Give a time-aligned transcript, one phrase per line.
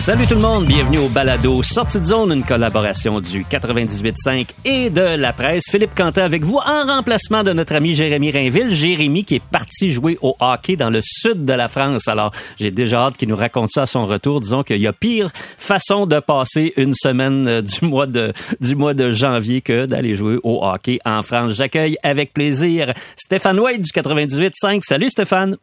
[0.00, 4.88] Salut tout le monde, bienvenue au Balado Sortie de zone, une collaboration du 98.5 et
[4.88, 5.64] de la presse.
[5.70, 8.72] Philippe Quentin avec vous en remplacement de notre ami Jérémy Rainville.
[8.74, 12.08] Jérémy qui est parti jouer au hockey dans le sud de la France.
[12.08, 14.40] Alors, j'ai déjà hâte qu'il nous raconte ça à son retour.
[14.40, 18.76] Disons qu'il y a pire façon de passer une semaine euh, du mois de, du
[18.76, 21.52] mois de janvier que d'aller jouer au hockey en France.
[21.52, 24.80] J'accueille avec plaisir Stéphane White du 98.5.
[24.82, 25.58] Salut Stéphane.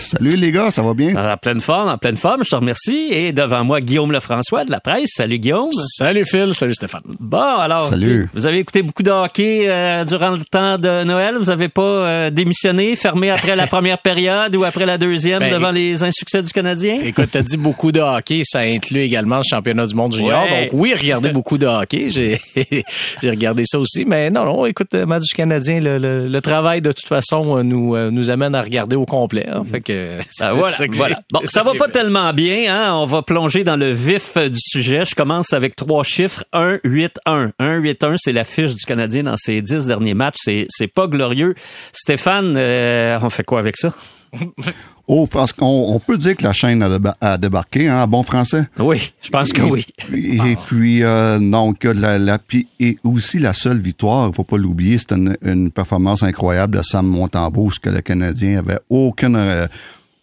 [0.00, 1.14] Salut les gars, ça va bien?
[1.14, 3.08] En pleine forme, en pleine forme, je te remercie.
[3.10, 5.10] Et devant moi, Guillaume Lefrançois de la presse.
[5.14, 5.68] Salut Guillaume.
[5.74, 7.02] Salut Phil, salut Stéphane.
[7.20, 8.28] Bon, alors, Salut.
[8.32, 11.36] vous avez écouté beaucoup de hockey euh, durant le temps de Noël.
[11.38, 15.52] Vous avez pas euh, démissionné, fermé après la première période ou après la deuxième Ben,
[15.52, 16.98] devant les insuccès du Canadien?
[17.04, 20.44] Écoute, t'as dit beaucoup de hockey, ça inclut également le championnat du monde junior.
[20.44, 20.62] Ouais.
[20.62, 22.40] Donc oui, regardez beaucoup de hockey, j'ai
[23.22, 26.40] j'ai regardé ça aussi, mais non, non, écoute, le match du Canadien, le, le- le
[26.40, 29.46] travail de toute façon euh, nous nous amène à regarder au complet.
[29.52, 29.62] hein.
[29.70, 29.89] Fait que
[30.28, 31.20] c'est Ah, voilà, ça que voilà.
[31.32, 32.94] Bon, ça va que pas tellement bien, hein.
[32.94, 35.04] On va plonger dans le vif euh, du sujet.
[35.04, 36.44] Je commence avec trois chiffres.
[36.52, 37.52] 1, 8, 1.
[37.58, 40.38] 1, 8, 1, c'est la fiche du Canadien dans ses dix derniers matchs.
[40.42, 41.54] C'est, c'est pas glorieux.
[41.92, 43.92] Stéphane, euh, on fait quoi avec ça?
[45.12, 48.22] Oh, parce qu'on on peut dire que la chaîne a, déba- a débarqué, hein, bon
[48.22, 48.68] français.
[48.78, 49.86] Oui, je pense que Et oui.
[50.12, 52.38] Et puis, euh, donc, la, la,
[52.78, 56.82] et aussi la seule victoire, il faut pas l'oublier, c'était une, une performance incroyable de
[56.82, 59.66] Sam Montembeau, ce que le Canadien avait aucune, euh,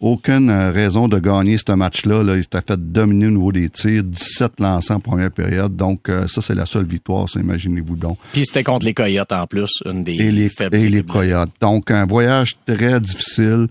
[0.00, 2.22] aucune euh, raison de gagner ce match-là.
[2.22, 2.36] Là.
[2.36, 5.76] Il s'était fait dominer au niveau des tirs, 17 lancés en première période.
[5.76, 8.16] Donc, euh, ça, c'est la seule victoire, ça, imaginez-vous donc.
[8.32, 11.02] Puis c'était contre les Coyotes en plus, une des et les, faibles et les.
[11.02, 11.50] Coyotes.
[11.60, 13.66] Donc, un voyage très difficile.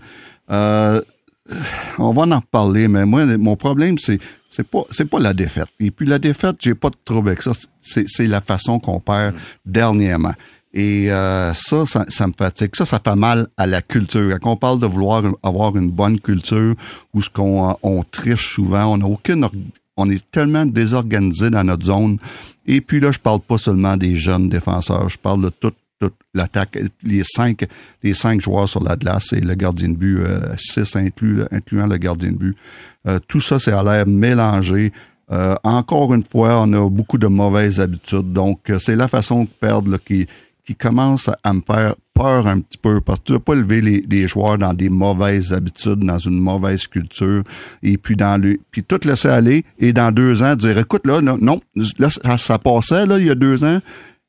[0.50, 1.00] Euh,
[1.98, 5.68] on va en reparler, mais moi, mon problème, c'est c'est pas la défaite.
[5.80, 7.52] Et puis la défaite, j'ai pas de trouble avec ça.
[7.80, 10.34] C'est la façon qu'on perd dernièrement.
[10.74, 12.70] Et euh, ça, ça, me fatigue.
[12.74, 14.38] Ça, ça fait mal à la culture.
[14.40, 16.74] Quand on parle de vouloir avoir une bonne culture,
[17.14, 19.48] où ce qu'on on triche souvent, on n'a aucune
[19.98, 22.18] on est tellement désorganisé dans notre zone.
[22.66, 26.14] Et puis là, je parle pas seulement des jeunes défenseurs, je parle de toute toute
[26.34, 27.66] l'attaque, les cinq,
[28.02, 31.86] les cinq joueurs sur la glace et le gardien de but, euh, six inclus, incluant
[31.86, 32.56] le gardien de but.
[33.06, 34.92] Euh, tout ça, c'est à l'air mélangé.
[35.30, 38.32] Euh, encore une fois, on a beaucoup de mauvaises habitudes.
[38.32, 40.26] Donc, euh, c'est la façon de perdre là, qui,
[40.64, 43.80] qui commence à me faire peur un petit peu parce que tu ne pas lever
[43.80, 47.42] les, les joueurs dans des mauvaises habitudes, dans une mauvaise culture,
[47.82, 51.20] et puis dans le puis tout laisser aller et dans deux ans dire écoute là
[51.20, 51.60] non, non
[51.96, 53.80] ça, ça passait là il y a deux ans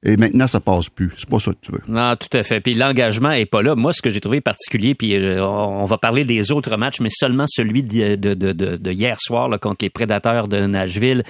[0.01, 1.11] et maintenant ça passe plus.
[1.17, 1.81] C'est pas ça que tu veux.
[1.87, 2.61] Non, tout à fait.
[2.61, 3.75] Puis l'engagement est pas là.
[3.75, 7.09] Moi, ce que j'ai trouvé particulier, puis euh, on va parler des autres matchs, mais
[7.11, 11.23] seulement celui de, de, hier soir là, contre les Prédateurs de Nashville.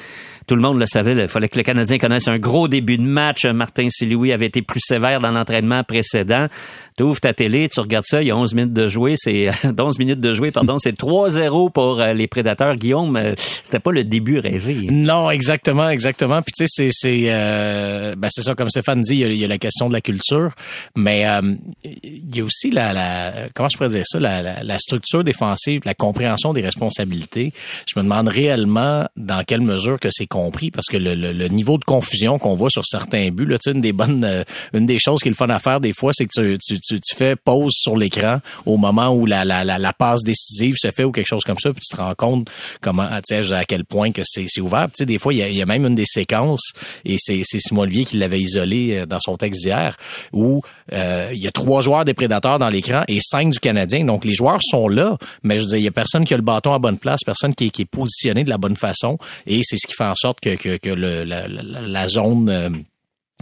[0.49, 1.13] Tout le monde le savait.
[1.13, 3.45] Il fallait que le Canadien connaisse un gros début de match.
[3.45, 6.47] Martin Saint-Louis avait été plus sévère dans l'entraînement précédent.
[6.97, 9.49] Tu ouvres ta télé, tu regardes ça, il y a 11 minutes de jouer, c'est
[9.79, 12.75] 11 minutes de jouer, pardon, c'est 3-0 pour euh, les Prédateurs.
[12.75, 14.87] Guillaume, euh, c'était pas le début rêvé.
[14.91, 16.41] Non, exactement, exactement.
[16.41, 19.47] Puis tu sais, c'est c'est euh, ben c'est ça comme Stéphane dit, il y, a,
[19.47, 20.51] la question de la culture,
[20.95, 21.41] mais euh,
[21.83, 25.81] il y a aussi la, comment je pourrais dire ça, la, la, la structure défensive,
[25.85, 27.53] la compréhension des responsabilités.
[27.87, 30.27] Je me demande réellement dans quelle mesure que c'est
[30.73, 34.23] parce que le, niveau de confusion qu'on voit sur certains buts, là, une des bonnes,
[34.23, 36.79] euh, une des choses qui est le fun à faire des fois, c'est que tu,
[36.79, 41.11] tu, fais pause sur l'écran au moment où la, la, passe décisive se fait ou
[41.11, 42.49] quelque chose comme ça, puis tu te rends compte
[42.81, 43.21] comment, à
[43.67, 44.87] quel point que c'est ouvert.
[44.99, 46.73] Des fois, il y a, même une des séquences,
[47.05, 49.95] et c'est Simon Olivier qui l'avait isolé euh, dans son texte d'hier,
[50.31, 50.61] où
[50.93, 54.05] euh, il y a trois joueurs des Prédateurs dans l'écran et cinq du Canadien.
[54.05, 56.37] Donc, les joueurs sont là, mais je veux dire, il y a personne qui a
[56.37, 59.77] le bâton à bonne place, personne qui est, positionné de la bonne façon, et c'est
[59.77, 62.83] ce qui fait en sorte que, que, que la, zone...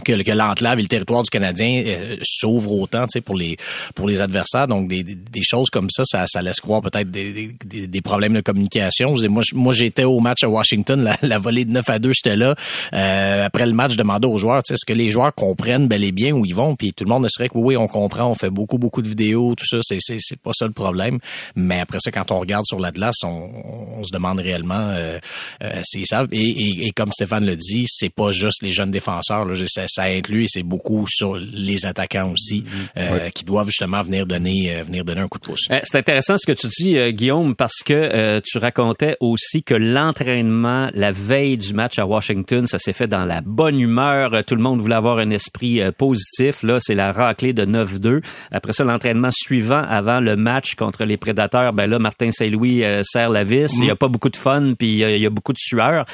[0.04, 3.56] que, que l'enclave et le territoire du Canadien euh, s'ouvrent autant pour les
[3.94, 4.68] pour les adversaires.
[4.68, 8.34] Donc, des, des, choses comme ça, ça, ça laisse croire peut-être des, des, des problèmes
[8.34, 9.14] de communication.
[9.16, 11.98] Je dis, moi, moi j'étais au match à Washington, la, la volée de 9 à
[11.98, 12.54] 2, j'étais là.
[12.94, 16.12] Euh, après le match, je demandais aux joueurs, est-ce que les joueurs comprennent bel et
[16.12, 16.76] bien où ils vont?
[16.76, 19.08] Puis tout le monde ne serait que oui, on comprend, on fait beaucoup, beaucoup de
[19.08, 21.18] vidéos, tout ça, c'est, c'est, c'est pas ça le problème.
[21.56, 23.50] Mais après ça, quand on regarde sur la glace, on,
[23.98, 25.18] on se demande réellement euh,
[25.62, 26.28] euh, s'ils savent.
[26.32, 29.44] Et, et, et comme Stéphane le dit, c'est pas juste les jeunes défenseurs.
[29.44, 29.54] Là.
[29.88, 32.64] Ça, ça inclut et c'est beaucoup sur les attaquants aussi
[32.96, 35.62] euh, qui doivent justement venir donner euh, venir donner un coup de pouce.
[35.70, 39.62] Euh, c'est intéressant ce que tu dis, euh, Guillaume, parce que euh, tu racontais aussi
[39.62, 44.44] que l'entraînement la veille du match à Washington, ça s'est fait dans la bonne humeur.
[44.44, 46.62] Tout le monde voulait avoir un esprit euh, positif.
[46.62, 48.22] Là, c'est la raclée de 9-2.
[48.50, 53.02] Après ça, l'entraînement suivant avant le match contre les Prédateurs, ben là, Martin Saint-Louis euh,
[53.04, 53.72] serre la vis.
[53.78, 55.52] Il y a pas beaucoup de fun, puis il y a- il y, a beaucoup
[55.52, 56.04] de sueur.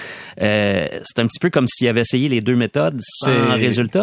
[0.41, 3.31] Euh, c'est un petit peu comme s'il avait essayé les deux méthodes sans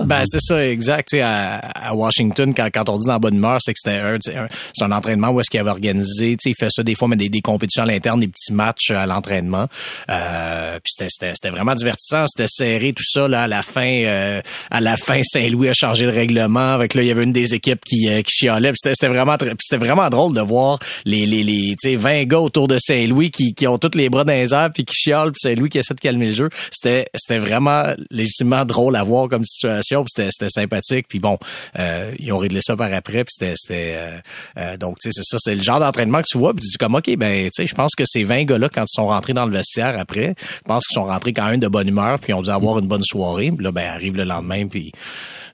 [0.05, 1.09] Ben, c'est ça, exact.
[1.09, 3.97] Tu sais, à, à Washington, quand, quand on dit dans bonne humeur, c'est que c'était
[3.97, 6.83] un, un- c'est un entraînement où est-ce qu'il avait organisé, tu sais, il fait ça
[6.83, 9.67] des fois, mais des, des compétitions à l'interne, des petits matchs à l'entraînement.
[10.09, 13.85] Euh, puis c'était, c'était, c'était vraiment divertissant, c'était serré, tout ça, là, à la fin,
[14.05, 16.73] euh, à la fin, Saint-Louis a changé le règlement.
[16.73, 18.69] Avec là, il y avait une des équipes qui, euh, qui chialait.
[18.71, 22.23] Puis c'était, c'était vraiment, c'était vraiment drôle de voir les, les, les, tu sais, 20
[22.25, 24.93] gars autour de Saint-Louis qui, qui ont tous les bras dans les airs puis qui
[24.95, 26.49] chialent, puis Saint-Louis qui essaie de calmer le jeu.
[26.71, 31.07] C'était, c'était vraiment légitimement drôle à voir comme situation, puis c'était, sympathique.
[31.07, 31.37] Puis bon,
[31.79, 34.17] euh, ils ont réglé ça par après, puis c'était, c'était euh,
[34.57, 36.69] euh, donc tu sais, c'est ça, c'est le genre d'entraînement que tu vois, puis tu
[36.69, 39.07] dis comme ok, ben tu sais, je pense que ces 20 gars-là quand ils sont
[39.07, 42.19] rentrés dans le vestiaire après, je pense qu'ils sont rentrés quand même de bonne humeur,
[42.19, 43.51] puis ils ont dû avoir une bonne soirée.
[43.51, 44.91] Puis là, ben arrive le lendemain, puis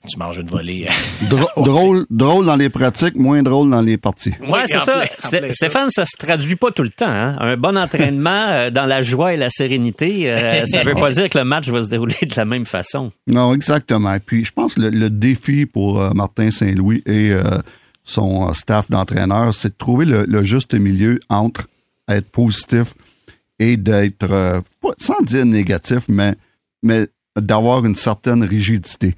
[0.08, 0.88] tu manges une volée.
[1.30, 4.32] Dro- drôle, drôle dans les pratiques, moins drôle dans les parties.
[4.48, 5.02] Ouais, c'est ça.
[5.20, 5.50] plein-.
[5.50, 7.06] Stéphane, ça se traduit pas tout le temps.
[7.08, 7.36] hein.
[7.40, 11.28] Un bon entraînement euh, dans la joie et la sérénité, euh, ça veut pas dire
[11.28, 13.12] que le match va se dérouler de la même façon.
[13.26, 14.16] Non, exactement.
[14.24, 17.42] Puis je pense que le, le défi pour euh, Martin Saint-Louis et euh,
[18.04, 21.66] son staff d'entraîneurs, c'est de trouver le, le juste milieu entre
[22.08, 22.94] être positif
[23.58, 24.60] et d'être, euh,
[24.96, 26.32] sans dire négatif, mais,
[26.82, 27.08] mais
[27.40, 29.14] d'avoir une certaine rigidité.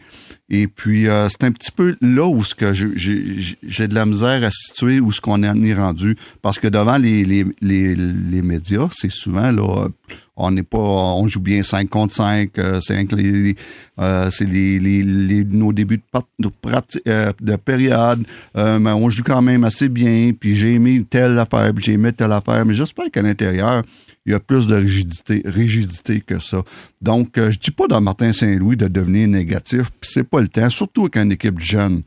[0.52, 4.42] Et puis, euh, c'est un petit peu là où ce que j'ai de la misère
[4.42, 6.16] à situer où ce qu'on est rendu.
[6.42, 9.88] Parce que devant les, les, les, les médias, c'est souvent, là,
[10.36, 12.94] on n'est pas, on joue bien 5 contre 5, euh, c'est
[14.00, 14.68] euh, les,
[15.02, 16.48] les, nos débuts de,
[17.40, 18.26] de, période,
[18.56, 22.12] mais on joue quand même assez bien, puis j'ai aimé telle affaire, puis j'ai aimé
[22.12, 23.84] telle affaire, mais j'espère qu'à l'intérieur,
[24.26, 26.62] il y a plus de rigidité, que ça.
[27.00, 30.48] Donc, euh, je dis pas dans Martin Saint-Louis de devenir négatif, puis c'est pas le
[30.48, 32.02] temps, surtout avec une équipe jeune.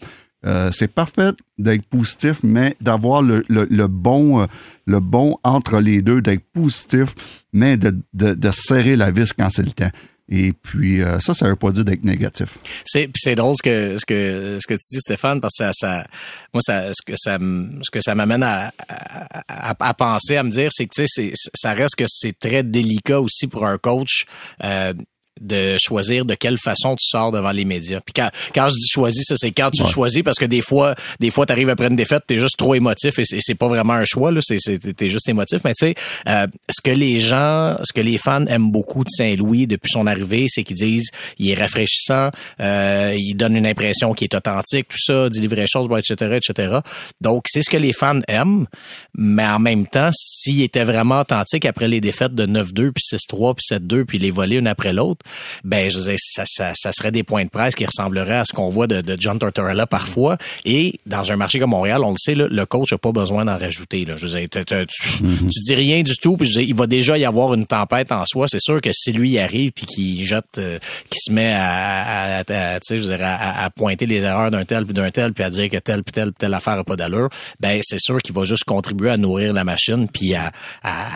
[0.45, 3.44] Euh, c'est parfait d'être positif, mais d'avoir le,
[3.88, 4.45] bon euh,
[4.86, 7.15] le bon entre les deux, d'être positif,
[7.54, 9.92] mais de, de serrer la vis quand c'est le temps.
[10.30, 12.58] Et puis euh, ça, ça veut pas dire d'être négatif.
[12.86, 15.72] C'est c'est drôle ce que ce que ce que tu dis Stéphane parce que ça,
[15.74, 16.06] ça
[16.54, 20.50] moi ça ce que ça ce que ça m'amène à, à, à- penser à me
[20.50, 24.25] dire c'est que tu sais ça reste que c'est très délicat aussi pour un coach
[24.64, 24.94] euh,
[25.42, 28.00] de choisir de quelle façon tu sors devant les médias.
[28.00, 30.96] Puis quand, quand je dis choisi, ça c'est quand tu choisis parce que des fois,
[31.20, 33.94] des fois t'arrives après une défaite, t'es juste trop émotif et c'est c'est pas vraiment
[33.94, 35.60] un choix là, c'est c'est t'es juste émotif.
[35.66, 35.96] Mais tu sais,
[36.28, 40.08] euh, ce que les gens, ce que les fans aiment beaucoup de Saint-Louis depuis son
[40.08, 44.88] arrivée, c'est qu'ils disent il est rafraîchissant, euh, il donne une impression qui est authentique,
[44.90, 46.80] tout ça, dit les vraies choses, etc., etc.
[47.22, 48.68] Donc c'est ce que les fans aiment,
[49.16, 53.56] mais en même temps, s'il était vraiment authentique après les défaites de 9-2 puis 6-3
[53.56, 55.23] puis 7-2 puis les voler une après l'autre,
[55.64, 58.46] ben je veux dire, ça, ça, ça serait des points de presse qui ressembleraient à
[58.46, 60.38] ce qu'on voit de, de John Tortorella parfois.
[60.66, 63.46] Et dans un marché comme Montréal, on le sait, là, le coach n'a pas besoin
[63.46, 64.06] d'en rajouter.
[64.06, 64.16] Là.
[64.18, 66.70] Je veux dire, t'as- t'as- tu, tu dis rien du tout, puis je veux dire,
[66.70, 68.48] il va déjà y avoir une tempête en soi.
[68.48, 70.80] C'est sûr que si lui y arrive puis qu'il jette, euh,
[71.10, 74.66] qu'il se met à, à, à- tu je veux dire, à, pointer les erreurs d'un
[74.66, 76.84] tel puis d'un tel, puis à dire que telle puis telle puis telle affaire a
[76.84, 77.30] pas d'allure,
[77.60, 80.51] ben c'est sûr qu'il va juste contribuer à nourrir la machine puis à,
[80.84, 81.08] à,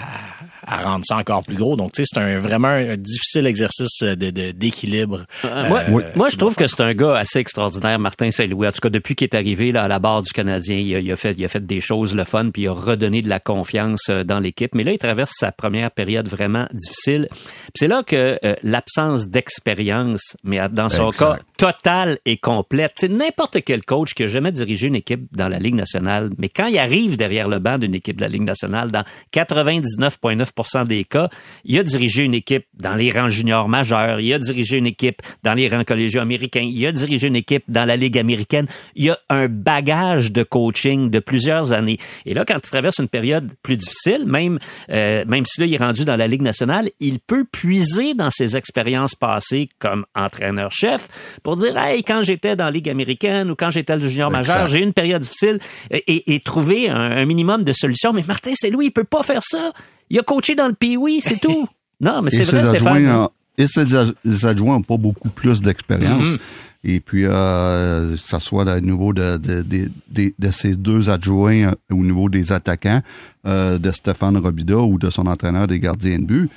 [0.68, 1.76] à rendre ça encore plus gros.
[1.76, 5.24] Donc tu sais, c'est un vraiment un difficile exercice de- de- d'équilibre.
[5.46, 8.68] Euh, moi, Euh, moi, je trouve que c'est un gars assez extraordinaire, Martin Saint-Louis.
[8.68, 11.00] En tout cas, depuis qu'il est arrivé là, à la barre du Canadien, il a,
[11.00, 13.30] il a fait, il a fait des choses le fun, puis il a redonné de
[13.30, 14.76] la confiance euh, dans l'équipe.
[14.76, 17.30] Mais là, il traverse sa première période vraiment difficile.
[17.74, 21.36] C'est là que euh, l'absence d'expérience, mais dans son Exact.
[21.36, 22.94] cas totale et complète.
[22.96, 26.50] C'est n'importe quel coach qui a jamais dirigé une équipe dans la Ligue nationale, mais
[26.50, 31.04] quand il arrive derrière le banc d'une équipe de la Ligue nationale, dans 99,9% des
[31.04, 31.30] cas,
[31.66, 35.22] il a dirigé une équipe dans les rangs juniors majeurs, il a dirigé une équipe
[35.44, 38.68] dans les rangs collégiaux américains, il a dirigé une équipe dans la Ligue américaine.
[38.96, 41.98] Il a un bagage de coaching de plusieurs années.
[42.26, 44.60] Et là, quand il traverse une période plus difficile, même,
[44.92, 48.30] euh, même si là, il est rendu dans la Ligue nationale, il peut puiser dans
[48.30, 51.08] ses expériences passées comme entraîneur-chef
[51.48, 54.54] pour dire, hey, quand j'étais dans la Ligue américaine ou quand j'étais le junior Exact.
[54.54, 58.12] majeur, j'ai eu une période difficile et, trouver un, un minimum de solutions.
[58.12, 59.72] Mais Martin Saint-Louis, il peut pas faire ça.
[60.10, 61.70] Il a coaché dans le Pee-Wee, c'est tout.
[62.02, 63.06] Non, mais c'est vrai, ses Stéphane.
[63.08, 63.28] euh,
[63.58, 66.38] et ses ses adjoints n'ont pas beaucoup plus d'expérience.
[66.84, 69.90] Et puis, euh, que ça soit au niveau de, de, de,
[70.38, 73.02] de, ces deux adjoints euh, au niveau des attaquants,
[73.48, 76.52] euh, de Stéphane Robida ou de son entraîneur des gardiens de but,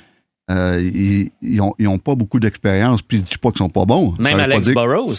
[0.49, 3.69] euh, ils, ils, ont, ils ont pas beaucoup d'expérience, puis je dis pas qu'ils sont
[3.69, 4.13] pas bons.
[4.19, 5.13] Même pas Alex dire- Burrows.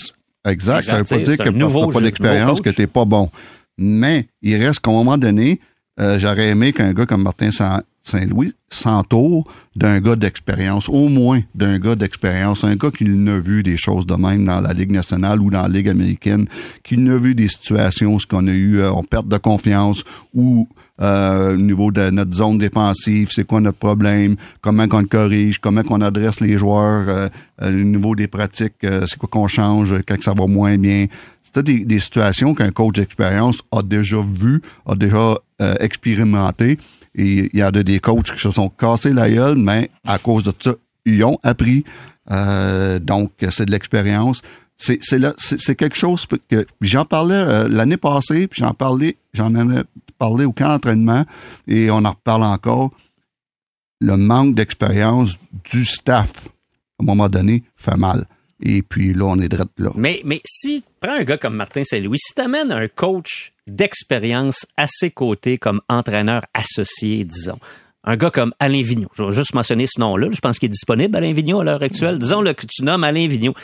[0.47, 3.31] Exact, ça veut Exact, pas dire que tu n'as pas d'expérience, que n'es pas bon.
[3.79, 5.61] Mais il reste qu'à un moment donné,
[6.01, 9.45] euh, j'aurais aimé qu'un gars comme Martin Saint- Saint-Louis s'entoure
[9.77, 14.05] d'un gars d'expérience, au moins d'un gars d'expérience, un gars qui n'a vu des choses
[14.07, 16.49] de même dans la Ligue nationale ou dans la Ligue américaine,
[16.83, 20.03] qui n'a vu des situations où ce qu'on a eu, euh, on perd de confiance
[20.35, 20.67] ou
[21.01, 25.59] euh, au niveau de notre zone défensive, c'est quoi notre problème, comment qu'on le corrige,
[25.59, 27.29] comment qu'on adresse les joueurs, euh,
[27.63, 31.07] euh, au niveau des pratiques, c'est quoi qu'on change quand ça va moins bien?
[31.43, 35.37] C'était des, situations qu'un coach d'expérience a déjà vu, a déjà
[35.81, 36.79] expérimenté.
[37.15, 40.19] Et il y a de- des coachs qui se sont cassés la gueule, mais à
[40.19, 40.73] cause de ça,
[41.05, 41.85] ils ont appris.
[43.03, 44.41] Donc, c'est de l'expérience.
[44.77, 49.55] C'est c'est c'est- c'est quelque chose que j'en parlais l'année passée, puis j'en parlais, j'en
[49.55, 49.83] ai
[50.23, 51.25] parlé au camp d'entraînement,
[51.67, 52.93] et on en reparle encore.
[54.01, 58.27] Le manque d'expérience du staff, à un moment donné, fait mal.
[58.61, 59.91] Et puis là, on est direct là.
[59.97, 64.87] Mais, mais si, prends un gars comme Martin Saint-Louis, si t'amènes un coach d'expérience à
[64.87, 67.59] ses côtés comme entraîneur associé, disons,
[68.05, 70.71] un gars comme Alain Vigneault, je vais juste mentionner ce nom-là, je pense qu'il est
[70.71, 72.21] disponible, Alain Vigneault, à l'heure actuelle.
[72.21, 73.55] Disons le que tu nommes Alain Vigneault.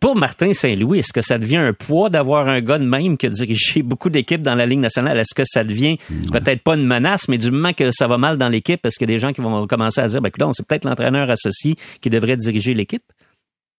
[0.00, 3.26] Pour Martin Saint-Louis, est-ce que ça devient un poids d'avoir un gars de même qui
[3.26, 5.18] a dirigé beaucoup d'équipes dans la Ligue nationale?
[5.18, 5.98] Est-ce que ça devient
[6.32, 9.10] peut-être pas une menace, mais du moment que ça va mal dans l'équipe, est-ce qu'il
[9.10, 11.76] y a des gens qui vont commencer à dire, ben, écoute, c'est peut-être l'entraîneur associé
[12.00, 13.02] qui devrait diriger l'équipe?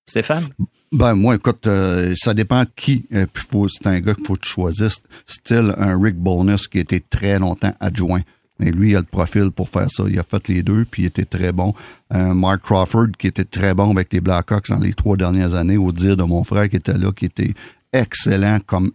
[0.08, 0.48] Stéphane?
[0.92, 3.06] Ben moi, écoute, euh, ça dépend qui.
[3.14, 3.26] Euh,
[3.70, 5.02] c'est un gars qu'il faut que tu choisisses.
[5.26, 8.22] Style un Rick Bonus qui était très longtemps adjoint.
[8.62, 10.04] Mais lui, il a le profil pour faire ça.
[10.08, 11.74] Il a fait les deux, puis il était très bon.
[12.10, 15.78] Un Mark Crawford qui était très bon avec les Blackhawks dans les trois dernières années,
[15.78, 17.54] au dire de mon frère qui était là, qui était
[17.92, 18.92] excellent comme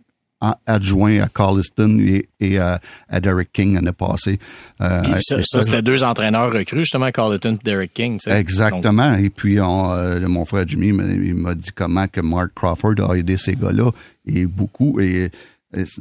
[0.67, 4.39] adjoint à Carliston et, et à, à Derek King l'année passée.
[4.83, 8.19] Euh, Puis ça, c'était deux entraîneurs recrues, justement, Carleton et Derek King.
[8.19, 8.39] tu sais.
[8.39, 9.15] Exactement.
[9.15, 12.95] Et puis, on, euh, mon frère Jimmy m'a- il m'a dit comment que Mark Crawford
[13.09, 13.91] a aidé ces gars-là.
[14.27, 15.01] Et beaucoup.
[15.01, 15.31] Et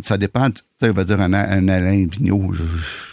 [0.03, 0.49] ça dépend.
[0.49, 2.51] Tu sais, on va dire un, un Alain Vigneault.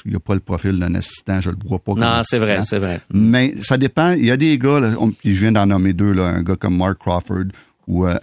[0.04, 1.40] Il n'a pas le profil d'un assistant.
[1.40, 3.00] Je le vois pas comme Non, c'est vrai, c'est vrai.
[3.12, 4.12] Mais ça dépend.
[4.12, 6.56] Il y a des gars, là, on- je viens d'en nommer deux, là, un gars
[6.56, 7.44] comme Mark Crawford
[7.88, 8.16] ou euh,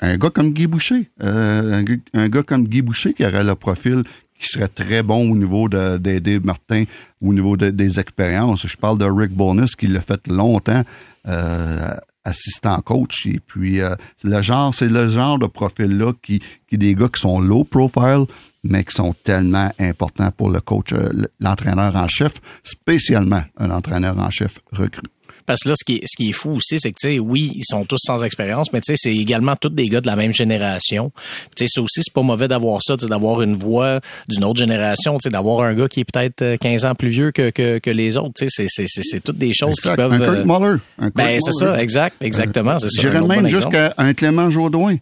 [0.00, 1.10] un, gars comme Guy Boucher.
[1.22, 4.02] Euh, un, gars- un gars comme Guy Boucher qui aurait le profil
[4.38, 6.84] qui serait très bon au niveau de- d'aider Martin,
[7.20, 8.66] au niveau de- des expériences.
[8.66, 10.82] Je parle de Rick Bonus qui l'a fait longtemps.
[11.28, 16.12] Euh, assistant coach et puis euh, c'est le genre c'est le genre de profil là
[16.22, 18.26] qui qui des gars qui sont low profile
[18.64, 21.10] mais qui sont tellement importants pour le coach euh,
[21.40, 25.02] l'entraîneur en chef spécialement un entraîneur en chef recru
[25.46, 27.18] Parce que là, ce qui est, ce qui est fou aussi, c'est que, tu sais,
[27.18, 30.06] oui, ils sont tous sans expérience, mais tu sais, c'est également tous des gars de
[30.06, 31.12] la même génération.
[31.56, 34.44] Tu sais, ça aussi, c'est pas mauvais d'avoir ça, tu sais, d'avoir une voix d'une
[34.44, 37.30] autre génération, tu sais, d'avoir un gars qui est peut-être euh, 15 ans plus vieux
[37.30, 39.90] que, que, que les autres, tu sais, c'est, c'est, c'est, c'est toutes des choses Exact.
[39.90, 40.12] qui peuvent...
[40.12, 43.48] un Kurt euh, Muller un Kurt ben, c'est ça, exact, exactement, un J'irais même bon
[43.48, 44.96] jusqu'à un Clément Jaudoin,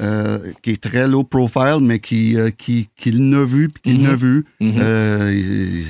[0.00, 4.02] euh, qui est très low profile, mais qui euh, qui qui l'a vu puis qui
[4.02, 4.44] l'a vu.
[4.62, 5.84] Euh, il-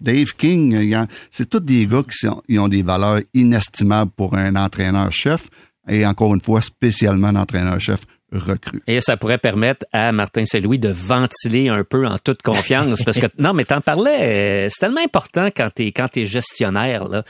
[0.00, 0.96] Dave King,
[1.30, 5.48] c'est tous des gars qui sont, ils ont des valeurs inestimables pour un entraîneur-chef
[5.88, 8.00] et encore une fois spécialement un entraîneur-chef
[8.32, 8.80] recru.
[8.86, 13.02] Et ça pourrait permettre à Martin Saint-Louis de ventiler un peu en toute confiance.
[13.02, 17.08] parce que, non, mais t'en parlais, euh, c'est tellement important quand t'es, quand t'es gestionnaire,
[17.08, 17.24] là.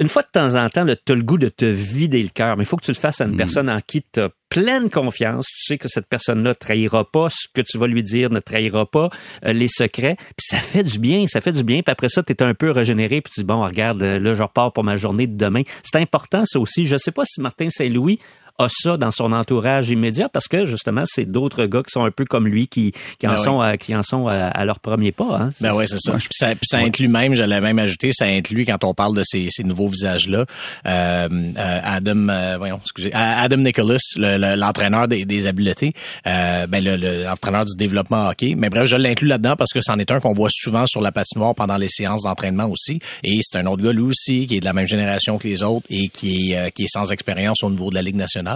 [0.00, 2.56] Une fois de temps en temps, tu as le goût de te vider le cœur,
[2.56, 4.90] mais il faut que tu le fasses à une personne en qui tu as pleine
[4.90, 5.46] confiance.
[5.46, 8.38] Tu sais que cette personne-là ne trahira pas, ce que tu vas lui dire ne
[8.38, 9.10] trahira pas
[9.44, 10.16] euh, les secrets.
[10.16, 11.82] Puis ça fait du bien, ça fait du bien.
[11.82, 14.34] Puis après ça, tu es un peu régénéré, puis tu dis, bon, regarde, euh, là,
[14.34, 15.62] je repars pour ma journée de demain.
[15.82, 16.86] C'est important, ça aussi.
[16.86, 18.20] Je sais pas si Martin Saint-Louis
[18.58, 22.10] a ça dans son entourage immédiat parce que justement c'est d'autres gars qui sont un
[22.10, 23.44] peu comme lui qui, qui en Ben oui.
[23.44, 25.50] sont à, qui en sont à, à leur premier pas hein.
[25.60, 26.12] Ben ouais, c'est ça.
[26.14, 29.16] Puis ça, puis ça inclut même, je l'ai même ajouté, ça inclut quand on parle
[29.16, 30.44] de ces, ces nouveaux visages-là,
[30.86, 35.92] euh, euh, Adam, euh, voyons, excusez, A- Adam Nicholas, le- le- l'entraîneur des, des habiletés,
[36.26, 38.54] euh, ben le- le- l'entraîneur du développement hockey.
[38.56, 41.12] Mais bref, je l'inclus là-dedans parce que c'en est un qu'on voit souvent sur la
[41.12, 42.98] patinoire pendant les séances d'entraînement aussi.
[43.24, 45.62] Et c'est un autre gars lui aussi qui est de la même génération que les
[45.62, 48.47] autres et qui est, euh, qui est sans expérience au niveau de la Ligue nationale,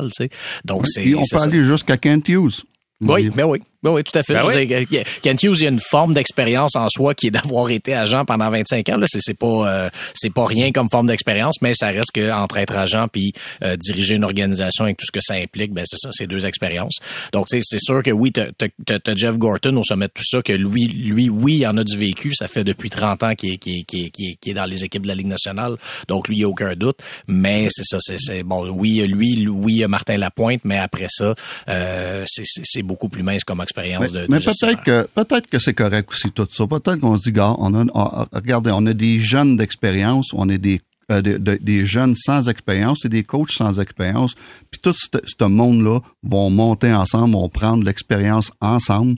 [0.64, 1.44] Donc c'est on peut ça.
[1.44, 2.62] aller jusqu'à Kent Hughes.
[3.00, 3.62] Oui, ben oui.
[3.82, 4.34] Ben oui, tout à fait.
[4.34, 4.66] Ben oui.
[4.66, 7.94] dire, Kent Hughes, il y a une forme d'expérience en soi qui est d'avoir été
[7.94, 8.96] agent pendant 25 ans.
[8.96, 12.30] Là, c'est, c'est pas, euh, c'est pas rien comme forme d'expérience, mais ça reste que
[12.30, 13.32] entre être agent puis
[13.64, 16.46] euh, diriger une organisation avec tout ce que ça implique, ben c'est ça, c'est deux
[16.46, 16.98] expériences.
[17.32, 18.46] Donc, c'est sûr que oui, t'as,
[18.86, 21.82] t'as Jeff Gorton au sommet de tout ça, que lui, lui, oui, il en a
[21.84, 22.32] du vécu.
[22.34, 25.02] Ça fait depuis 30 ans qu'il est, qu'il est, qu'il est, est- dans les équipes
[25.02, 25.76] de la Ligue nationale.
[26.08, 26.98] Donc, lui, il n'y a aucun doute.
[27.26, 28.68] Mais c'est ça, c'est, bon.
[28.70, 31.34] Oui, lui, oui, Martin Lapointe, mais après ça,
[31.68, 35.46] euh, c'est, c'est, c'est beaucoup plus mince comme expérience Mais, de, de peut-être que peut-être
[35.48, 36.66] que c'est correct aussi tout ça.
[36.66, 40.48] Peut-être qu'on se dit, gars, on a, on- regardez, on a des jeunes d'expérience, on
[40.48, 44.34] a des euh, de- de- des jeunes sans expérience et des coachs sans expérience.
[44.70, 49.16] Puis tout ce, monde-là vont monter ensemble, vont prendre l'expérience ensemble.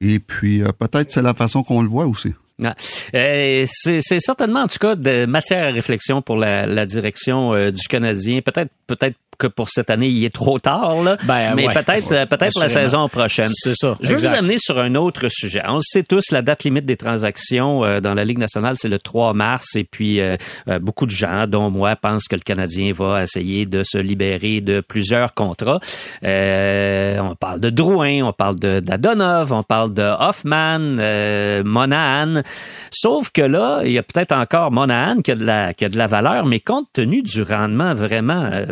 [0.00, 2.32] Et puis euh, peut-être c'est la façon qu'on le voit aussi.
[2.64, 2.74] Ah.
[3.14, 7.52] Euh, c'est c'est certainement en tout cas de matière à réflexion pour la, la direction
[7.52, 8.40] euh, du Canadien.
[8.40, 11.74] Peut-être peut-être que pour cette année il est trop tard là, Ben, mais ouais.
[11.74, 13.50] peut-être euh, peut-être la saison prochaine.
[13.52, 14.28] C'est ça, Je veux exact.
[14.30, 15.62] vous amener sur un autre sujet.
[15.66, 18.88] On le sait tous, la date limite des transactions euh, dans la Ligue nationale c'est
[18.88, 20.36] le 3 mars et puis euh,
[20.68, 24.60] euh, beaucoup de gens, dont moi, pensent que le Canadien va essayer de se libérer
[24.60, 25.80] de plusieurs contrats.
[26.24, 32.42] Euh, on parle de Drouin, on parle de d'Adonov, on parle de Hoffman, euh, Monahan.
[32.90, 35.88] Sauf que là, il y a peut-être encore Monahan qui a de la qui a
[35.88, 38.66] de la valeur, mais compte tenu du rendement vraiment euh,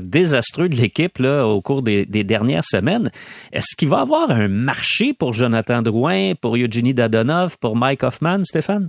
[0.54, 3.10] désastreux de l'équipe là au cours des, des dernières semaines,
[3.52, 8.02] est-ce qu'il va y avoir un marché pour Jonathan Drouin, pour Eugenie Dadonov, pour Mike
[8.02, 8.88] Hoffman, Stéphane?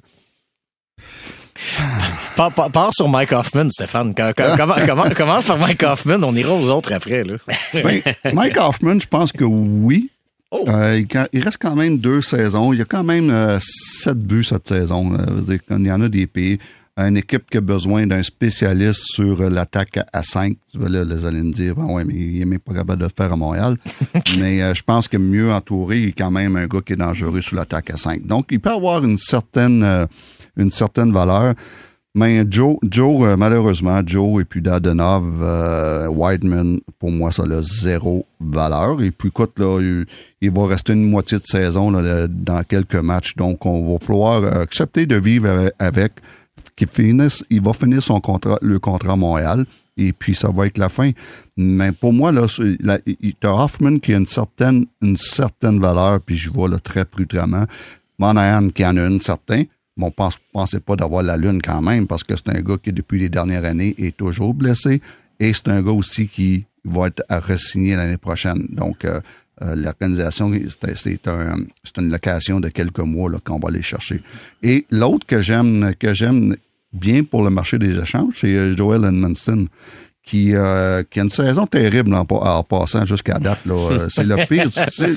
[2.35, 4.13] Pars, pars- sur Mike Hoffman, Stéphane.
[4.13, 7.23] Com- com- comment- comment- commence par Mike Hoffman, on ira aux autres après.
[7.23, 7.35] Là.
[7.73, 8.01] Ben,
[8.33, 10.09] Mike Hoffman, je pense que oui.
[10.51, 10.63] Oh.
[10.67, 11.01] Euh,
[11.33, 12.71] il, reste quand même deux saisons.
[12.71, 15.13] Il y a quand même euh, sept buts cette saison.
[15.13, 16.59] Euh, Il y en a des pays.
[16.97, 20.55] Une équipe qui a besoin d'un spécialiste sur euh, l'attaque à 5.
[20.79, 23.11] Là, les allez me dire, ben ouais, mais il n'est même pas capable de le
[23.15, 23.75] faire à Montréal.
[24.39, 26.97] mais euh, je pense que mieux entouré, il est quand même un gars qui est
[26.97, 28.25] dangereux sur l'attaque à 5.
[28.25, 30.05] Donc, il peut avoir une certaine, euh,
[30.55, 31.55] une certaine valeur.
[32.17, 37.61] Mais Joe, Joe euh, malheureusement, Joe et puis Dadonov, euh, Wideman, pour moi, ça a
[37.61, 39.01] zéro valeur.
[39.01, 40.05] Et puis, écoute, là, il,
[40.39, 43.35] il va rester une moitié de saison là, dans quelques matchs.
[43.35, 46.13] Donc, on va falloir accepter de vivre avec.
[46.75, 49.65] Qu'il finisse, il va finir son contrat, le contrat Montréal.
[49.97, 51.11] Et puis, ça va être la fin.
[51.55, 56.35] Mais pour moi, là, il- t'as Hoffman qui a une certaine, une certaine valeur, puis
[56.35, 57.65] je vois là très prudemment.
[58.19, 59.65] Monahan qui en a une certaine.
[59.95, 62.91] Bon, pense, pensez pas d'avoir la lune quand même, parce que c'est un gars qui,
[62.91, 65.01] depuis les dernières années, est toujours blessé.
[65.39, 68.67] Et c'est un gars aussi qui va être à re-signer l'année prochaine.
[68.69, 69.21] Donc, euh,
[69.61, 70.51] euh, l'organisation,
[70.95, 71.55] c'est un,
[71.97, 74.21] une location de quelques mois là, qu'on va aller chercher.
[74.63, 76.55] Et l'autre que j'aime, que j'aime
[76.93, 79.67] bien pour le marché des échanges, c'est euh, Joel Edmondson.
[80.27, 83.59] Qui, euh, qui a une saison terrible en, pa- en passant jusqu'à date.
[83.67, 83.75] là.
[83.75, 84.71] Euh, C'est le pire.
[84.91, 85.13] C'est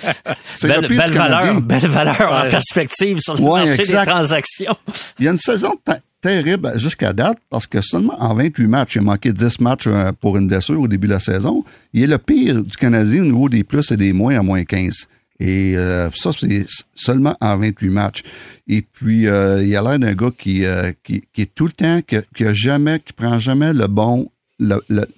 [0.55, 4.05] c'est Belle, le pire belle valeur, belle valeur en perspective sur le Ouais, marché exact.
[4.05, 4.77] des transactions.
[5.19, 5.77] Il y a une saison
[6.21, 10.13] terrible jusqu'à date parce que seulement en 28 matchs, il a manqué 10 matchs euh,
[10.13, 11.65] pour une blessure au début de la saison.
[11.93, 14.65] Il est le pire du Canadien au niveau des plus et des moins à moins
[14.65, 15.07] 15.
[15.41, 18.23] Et euh, ça, c'est seulement en 28 matchs.
[18.67, 20.65] Et puis, euh, il a l'air d'un gars qui,
[21.05, 24.29] qui, est tout le temps, qui, qui jamais, qui prend jamais le bon,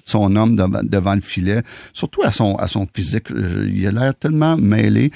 [0.04, 1.62] son homme devant, le filet,
[1.94, 3.28] surtout à son, à son physique.
[3.30, 5.10] Il a l'air tellement mêlé.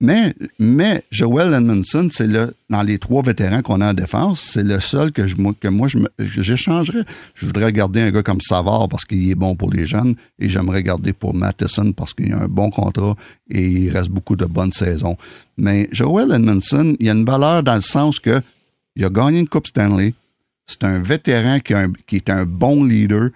[0.00, 4.62] Mais, mais Joel Edmondson, c'est le dans les trois vétérans qu'on a en défense, c'est
[4.62, 7.04] le seul que je que moi je j'échangerais.
[7.34, 10.48] Je voudrais garder un gars comme Savard parce qu'il est bon pour les jeunes et
[10.48, 13.16] j'aimerais garder pour Matheson parce qu'il a un bon contrat
[13.50, 15.16] et il reste beaucoup de bonnes saisons.
[15.56, 18.40] Mais Joel Edmondson, il a une valeur dans le sens que
[18.94, 20.14] il a gagné une Coupe Stanley.
[20.66, 23.30] C'est un vétéran qui est un bon leader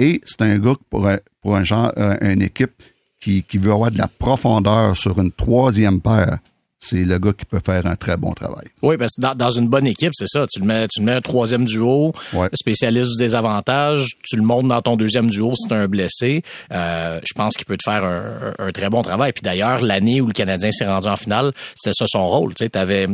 [0.00, 2.72] et c'est un gars pour un, pour un genre, euh, une équipe
[3.20, 6.38] qui, qui veut avoir de la profondeur sur une troisième paire.
[6.82, 8.64] C'est le gars qui peut faire un très bon travail.
[8.80, 10.46] Oui, parce que dans, dans une bonne équipe, c'est ça.
[10.50, 12.48] Tu le mets, tu le mets un troisième duo, Ouais.
[12.54, 14.06] spécialiste du désavantage.
[14.24, 16.42] Tu le montes dans ton deuxième duo si t'es un blessé.
[16.72, 19.32] Euh, je pense qu'il peut te faire un, un- un très bon travail.
[19.34, 22.54] Puis d'ailleurs, l'année où le Canadien s'est rendu en finale, c'était ça son rôle.
[22.54, 23.08] Tu sais, t'avais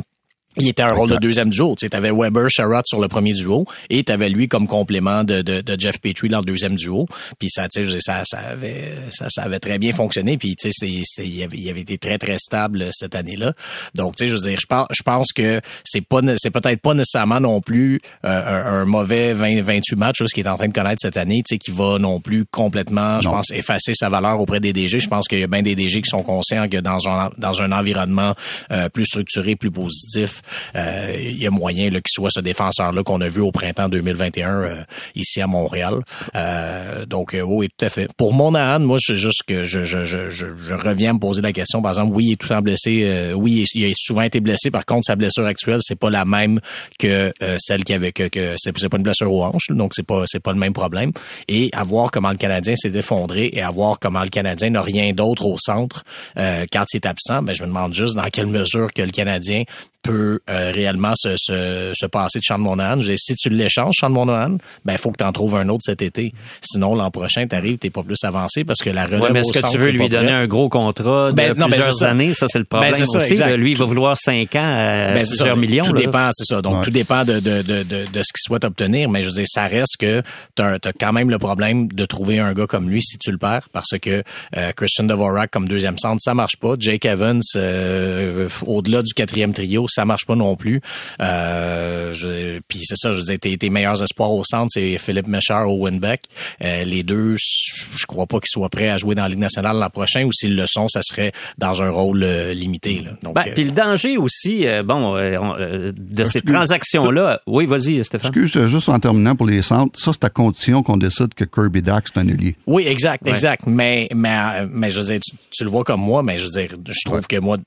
[0.58, 1.74] il était un rôle de deuxième duo.
[1.78, 5.42] Tu avais Weber, Sherrod sur le premier duo et tu avais lui comme complément de,
[5.42, 7.06] de, de Jeff Petrie dans le deuxième duo.
[7.38, 10.38] Puis ça, tu sais, ça, ça avait, ça, ça avait très bien fonctionné.
[10.38, 13.52] Puis tu sais, il avait, il avait été très très stable euh, cette année-là.
[13.94, 16.80] Donc tu sais, je veux dire, je pense, je pense que c'est pas, c'est peut-être
[16.80, 20.56] pas nécessairement non plus euh, un, un mauvais 20, 28 matchs, ce qu'il est en
[20.56, 23.92] train de connaître cette année, tu sais, qui va non plus complètement, je pense, effacer
[23.94, 24.98] sa valeur auprès des DG.
[24.98, 27.62] Je pense qu'il y a bien des DG qui sont conscients que dans un, dans
[27.62, 28.34] un environnement
[28.70, 30.42] euh, plus structuré, plus positif,
[30.74, 34.82] il y a moyen qu'il soit ce défenseur-là qu'on a vu au printemps 2021 euh,
[35.14, 36.02] ici à Montréal.
[36.34, 38.12] Euh, donc, euh, oui, tout à fait.
[38.16, 41.82] Pour Monahan, moi, c'est juste que je, je, je, je, reviens me poser la question.
[41.82, 43.02] Par exemple, oui, il est tout le temps blessé.
[43.04, 44.70] euh, oui, il, a souvent été blessé.
[44.70, 46.60] Par contre, sa blessure actuelle, c'est pas la même
[46.98, 50.06] que euh, celle qu'il avait que, que c'est pas une blessure aux hanches, donc c'est
[50.06, 51.12] pas c'est pas le même problème.
[51.48, 54.82] Et à voir comment le Canadien s'est effondré et à voir comment le Canadien n'a
[54.82, 56.04] rien d'autre au centre
[56.38, 59.10] euh, quand il est absent, ben je me demande juste dans quelle mesure que le
[59.10, 59.64] Canadien
[60.02, 62.96] peut euh, réellement se, se, se passer de Sean Monahan.
[62.96, 65.82] Dis, si tu l'échanges, Sean Monahan, ben il faut que tu en trouves un autre
[65.84, 66.32] cet été.
[66.62, 69.40] Sinon, l'an prochain, tu arrives, tu pas plus avancé parce que la relève Ouais, mais
[69.40, 71.72] est-ce au que centre tu veux lui donner un gros contrat de Ben, non, ben,
[71.72, 72.10] plusieurs c'est ça.
[72.10, 72.34] années?
[72.34, 73.34] Ça, c'est le problème Ben, c'est ça, aussi.
[73.34, 73.56] là.
[73.56, 75.60] Lui, il va vouloir cinq ans à Ben, c'est plusieurs ça.
[75.60, 75.84] millions.
[75.84, 76.00] Tout là.
[76.00, 76.62] dépend, c'est ça.
[76.62, 76.82] Donc, Ouais.
[76.84, 79.08] tout dépend de, de, de, de, de ce qu'il souhaite obtenir.
[79.10, 80.22] Mais je veux dire, ça reste que
[80.56, 83.38] tu as, quand même le problème de trouver un gars comme lui si tu le
[83.38, 84.22] perds parce que
[84.56, 86.74] euh, Christian Dvorak comme deuxième centre, ça marche pas.
[86.78, 90.80] Jake Evans, euh, au-delà du quatrième trio, ça marche pas non plus.
[91.20, 94.98] Euh, je- Puis c'est ça, je veux dire, tes, tes meilleurs espoirs au centre, c'est
[94.98, 96.22] Philippe Méchard, Owen Beck.
[96.62, 99.76] Euh, les deux, je crois pas qu'ils soient prêts à jouer dans la Ligue nationale
[99.76, 103.00] l'an prochain ou s'ils le sont, ça serait dans un rôle euh, limité.
[103.04, 103.10] Là.
[103.22, 107.40] Donc, Ben, euh, puis le danger aussi, euh, bon, on- de ces transactions-là.
[107.46, 108.30] Oui, vas-y, Stéphane.
[108.34, 111.82] Excuse, juste en terminant pour les centres, ça, c'est à condition qu'on décide que Kirby
[111.82, 112.56] Dax est un ailier.
[112.66, 113.30] Oui, exact, Ouais.
[113.30, 113.64] exact.
[113.66, 116.50] Mais, mais, mais je veux dire, tu, tu le vois comme moi, mais je veux
[116.50, 117.58] dire, je trouve que moi,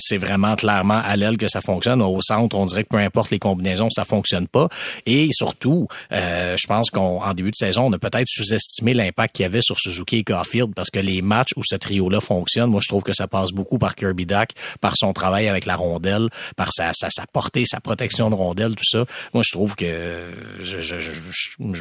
[0.00, 2.02] c'est vraiment clairement à l'aile que ça fonctionne.
[2.02, 4.68] Au centre, on dirait que peu importe les combinaisons, ça fonctionne pas.
[5.06, 9.42] Et surtout, euh, je pense qu'en début de saison, on a peut-être sous-estimé l'impact qu'il
[9.44, 12.80] y avait sur Suzuki et Caulfield parce que les matchs où ce trio-là fonctionne, moi,
[12.82, 16.28] je trouve que ça passe beaucoup par Kirby Dack, par son travail avec la rondelle,
[16.56, 19.04] par sa, sa, sa portée, sa protection de rondelle, tout ça.
[19.34, 20.30] Moi, je trouve que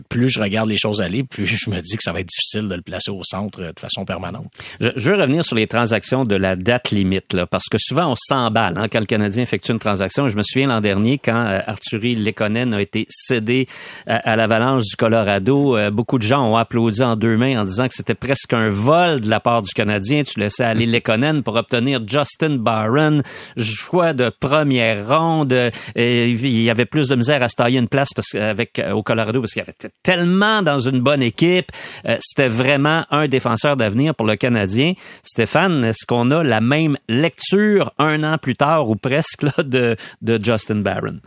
[0.09, 2.67] plus je regarde les choses aller, plus je me dis que ça va être difficile
[2.67, 4.51] de le placer au centre euh, de façon permanente.
[4.79, 8.15] Je, veux revenir sur les transactions de la date limite, là, parce que souvent on
[8.15, 10.27] s'emballe hein, quand le Canadien effectue une transaction.
[10.27, 13.67] Je me souviens l'an dernier quand euh, Arthurie Lekonen a été cédé
[14.07, 15.77] à, à l'Avalanche du Colorado.
[15.77, 18.69] euh, beaucoup de gens ont applaudi en deux mains en disant que c'était presque un
[18.69, 20.23] vol de la part du Canadien.
[20.23, 23.21] Tu laissais aller Lekonen pour obtenir Justin Barron,
[23.57, 25.53] choix de première ronde.
[25.53, 28.53] Euh, il y avait plus de misère à se tailler une place parce euh,
[28.93, 31.71] au Colorado parce qu'il y avait tellement dans une bonne équipe.
[32.07, 34.93] Euh, c'était vraiment un défenseur d'avenir pour le Canadien.
[35.23, 39.95] Stéphane, est-ce qu'on a la même lecture un an plus tard ou presque là, de,
[40.21, 41.19] de Justin Barron?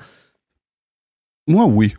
[1.46, 1.94] Moi, oui.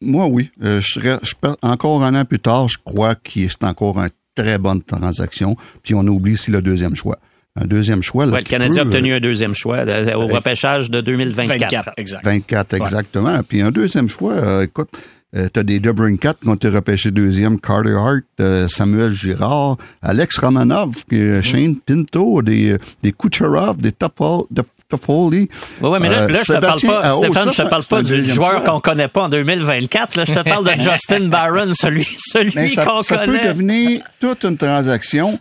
[0.00, 0.50] Moi, oui.
[0.62, 4.08] Euh, je serais, je encore un an plus tard, je crois que c'est encore une
[4.34, 5.56] très bonne transaction.
[5.82, 7.18] Puis on oublie ici le deuxième choix.
[7.56, 8.24] Un deuxième choix.
[8.26, 11.58] là, Ouais, le Canadien a obtenu un deuxième choix euh, au euh, repêchage de 2024.
[11.60, 12.24] 24, exact.
[12.24, 13.42] 24 exactement.
[13.42, 14.90] Puis un deuxième choix, euh, écoute,
[15.34, 20.38] euh, t'as des Debrincat qui ont été repêchés deuxième, Carter Hart, euh, Samuel Girard, Alex
[20.38, 25.48] Romanov, euh, Shane Pinto, des, euh, des Kucherov, des Toffol- de- Toffoli.
[25.80, 27.68] Ouais, ouais, mais là, Euh, là je te parle pas, Ao, Stéphane, ça, je te
[27.68, 30.16] parle pas du joueur qu'on connaît pas en 2024.
[30.16, 33.48] Là, je te parle de Justin Barron, celui, celui qu'on ça peut connaît.
[33.48, 35.38] devenir toute une transaction,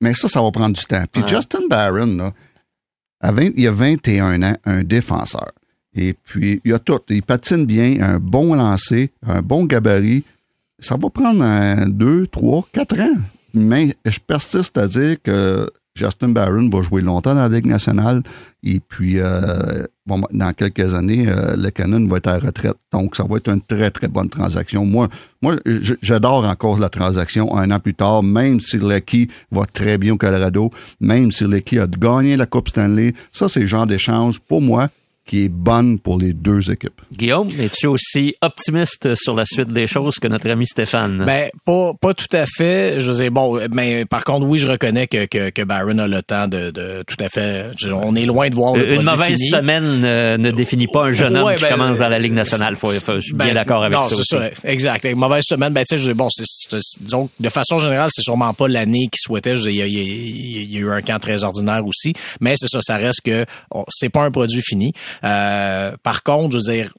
[0.00, 1.04] mais ça, ça va prendre du temps.
[1.10, 1.22] Puis.
[1.26, 2.32] Justin Barron, là,
[3.20, 5.50] à 20 il y a 21 ans, un défenseur.
[5.96, 7.00] Et puis, il a tout.
[7.08, 10.22] Il patine bien, un bon lancer, un bon gabarit.
[10.78, 13.16] Ça va prendre un, deux, trois, quatre ans.
[13.54, 18.22] Mais je persiste à dire que Justin Barron va jouer longtemps dans la Ligue nationale.
[18.62, 22.76] Et puis, euh, dans quelques années, euh, le Canon va être à la retraite.
[22.92, 24.84] Donc, ça va être une très, très bonne transaction.
[24.84, 25.08] Moi,
[26.02, 30.16] j'adore encore la transaction un an plus tard, même si Lecky va très bien au
[30.16, 33.12] Colorado, même si Lecky a gagné la Coupe Stanley.
[33.32, 34.88] Ça, c'est le genre d'échange, pour moi,
[35.28, 37.00] qui est bonne pour les deux équipes.
[37.12, 41.22] Guillaume, es-tu aussi optimiste sur la suite des choses que notre ami Stéphane?
[41.26, 42.98] Ben, pas, pas tout à fait.
[42.98, 46.08] Je veux dire, bon, mais par contre, oui, je reconnais que, que, que Barron a
[46.08, 47.66] le temps de, de tout à fait.
[47.78, 49.48] je- on est loin de voir le Une mauvaise fini.
[49.50, 52.32] semaine euh, ne définit pas un jeune homme Ouais, qui ben, commence dans la Ligue
[52.32, 52.74] nationale.
[52.76, 54.24] Faut, faut- je suis bien Ben, d'accord avec non, ça aussi.
[54.24, 55.04] ça, exact.
[55.04, 56.28] Avec mauvaise semaine, ben tu sais, je dis, bon,
[57.00, 59.54] disons, de façon générale, c'est sûrement pas l'année qu'il souhaitait.
[59.54, 62.68] Il y, y a- il y a eu un camp très ordinaire aussi, mais c'est
[62.68, 64.92] ça, ça reste que on- c'est pas un produit fini.
[65.24, 66.92] Euh, par contre, je veux dire,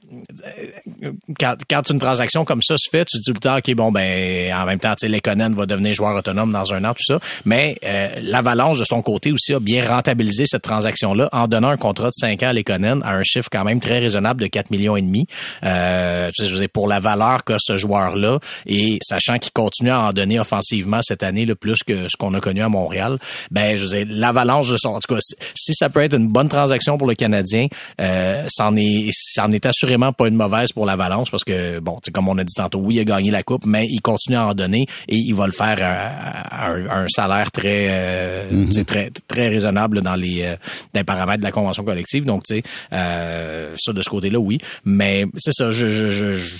[1.02, 3.56] euh, quand, quand une transaction comme ça se fait, tu te dis tout le temps,
[3.56, 6.84] ok, bon, ben, en même temps, tu sais, Lekonen va devenir joueur autonome dans un
[6.84, 7.18] an, tout ça.
[7.44, 11.76] Mais euh, l'Avalanche de son côté aussi a bien rentabilisé cette transaction-là en donnant un
[11.76, 14.70] contrat de 5 ans à Lekonen à un chiffre quand même très raisonnable de 4
[14.70, 15.26] millions et demi.
[15.64, 20.08] Euh, je veux dire, pour la valeur qu'a ce joueur-là et sachant qu'il continue à
[20.08, 23.18] en donner offensivement cette année le plus que ce qu'on a connu à Montréal,
[23.50, 26.14] ben je veux dire, l'Avalanche de son en tout cas si, si ça peut être
[26.14, 27.68] une bonne transaction pour le Canadien,
[28.00, 28.09] euh,
[28.48, 32.12] c'en est c'en est assurément pas une mauvaise pour l'Avalanche parce que bon, tu sais,
[32.12, 34.46] comme on a dit tantôt, oui, il a gagné la coupe, mais il continue à
[34.46, 38.66] en donner et il va le faire à, à un, à un salaire très euh,
[38.66, 40.56] tu sais, très très raisonnable dans les euh,
[40.94, 42.24] dans les paramètres de la convention collective.
[42.24, 46.32] Donc tu sais euh, ça de ce côté-là oui, mais c'est ça je, je, je,
[46.32, 46.56] je-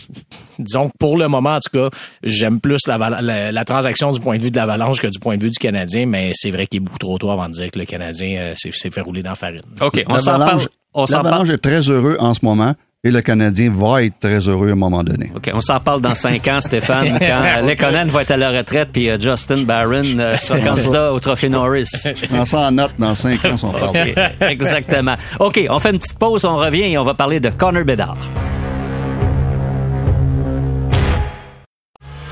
[0.58, 4.10] disons que pour le moment en tout cas, j'aime plus la, val- la, la transaction
[4.12, 6.50] du point de vue de l'Avalanche que du point de vue du Canadien, mais c'est
[6.50, 8.90] vrai qu'il est beaucoup trop tôt avant de dire que le Canadien euh, s'est s'est
[8.90, 9.60] fait rouler dans la farine.
[9.80, 10.68] OK, on s'en parle.
[10.94, 11.50] On s'en parle.
[11.50, 14.76] est très heureux en ce moment et le Canadien va être très heureux à un
[14.76, 15.32] moment donné.
[15.34, 18.90] OK, on s'en parle dans cinq ans, Stéphane, quand Lekonen va être à la retraite,
[18.92, 21.90] puis euh, Justin Barron euh, sera candidat au Trophée Norris.
[22.04, 23.88] Je prends ça en note dans cinq ans, on parle.
[23.88, 25.14] OK, exactement.
[25.38, 28.18] OK, on fait une petite pause, on revient et on va parler de Connor Bedard.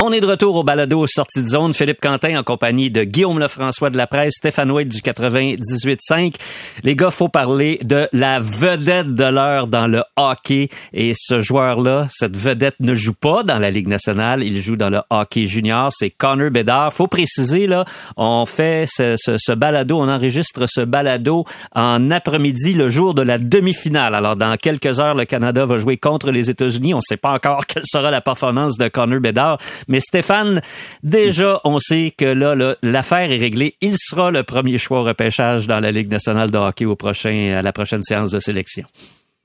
[0.00, 1.74] On est de retour au balado sortie de zone.
[1.74, 6.36] Philippe Quentin en compagnie de Guillaume Lefrançois de la presse, Stéphane White du 98.5.
[6.84, 10.68] Les gars, faut parler de la vedette de l'heure dans le hockey.
[10.92, 14.44] Et ce joueur-là, cette vedette ne joue pas dans la Ligue nationale.
[14.44, 15.88] Il joue dans le hockey junior.
[15.90, 16.92] C'est Connor Bedard.
[16.92, 17.84] Faut préciser, là,
[18.16, 24.14] on fait ce, balado, on enregistre ce balado en après-midi, le jour de la demi-finale.
[24.14, 26.94] Alors, dans quelques heures, le Canada va jouer contre les États-Unis.
[26.94, 29.58] On ne sait pas encore quelle sera la performance de Connor Bedard.
[29.88, 30.60] Mais Stéphane,
[31.02, 33.74] déjà, on sait que là, l'affaire est réglée.
[33.80, 37.54] Il sera le premier choix au repêchage dans la Ligue nationale de hockey au prochain,
[37.58, 38.84] à la prochaine séance de sélection.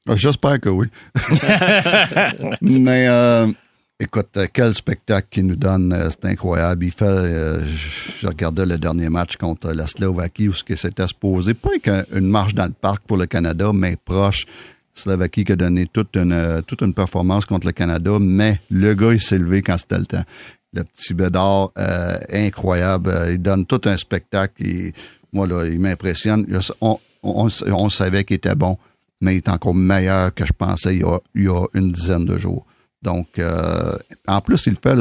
[0.07, 0.87] Ah, J'espère que oui.
[2.61, 3.47] Mais euh,
[3.99, 6.85] écoute, quel spectacle qu'il nous donne, euh, c'est incroyable.
[6.85, 11.07] Il fait, euh, je- regardais le dernier match contre la Slovaquie où ce que c'était
[11.07, 14.45] supposé, pas qu'une une marche dans le parc pour le Canada, mais proche.
[14.93, 18.93] Slovaquie qui a donné toute une, euh, toute une performance contre le Canada, mais le
[18.93, 20.23] gars, il s'est levé quand c'était le temps.
[20.73, 23.09] Le petit Bédard, euh, incroyable.
[23.09, 24.65] Euh, Il donne tout un spectacle.
[24.65, 24.93] Et,
[25.31, 26.45] moi, là, il m'impressionne.
[27.23, 28.77] On, savait qu'il était bon,
[29.21, 32.37] mais il est encore meilleur que je pensais il y a, il une dizaine de
[32.37, 32.65] jours.
[33.01, 33.39] Donc,
[34.27, 34.95] en plus, il fait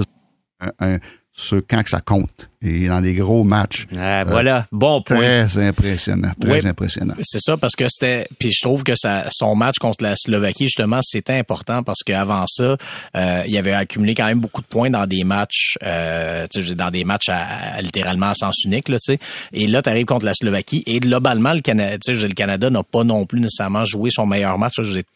[0.60, 0.98] un, un-
[1.32, 2.48] ce, quand que ça compte.
[2.64, 3.86] Et dans les gros matchs.
[3.98, 5.18] Ah, voilà, bon point.
[5.18, 6.30] Très impressionnant.
[6.40, 6.66] Très Oui.
[6.66, 7.14] impressionnant.
[7.20, 10.64] C'est ça parce que c'était puis je trouve que ça, son match contre la Slovaquie
[10.64, 12.76] justement c'était important parce qu'avant ça
[13.16, 16.46] euh, il avait accumulé quand même beaucoup de points dans des matchs euh,
[16.76, 17.40] dans des matchs à,
[17.76, 19.18] à littéralement à sens unique là tu sais
[19.52, 23.04] et là tu arrives contre la Slovaquie et globalement le Canada le Canada n'a pas
[23.04, 24.74] non plus nécessairement joué son meilleur match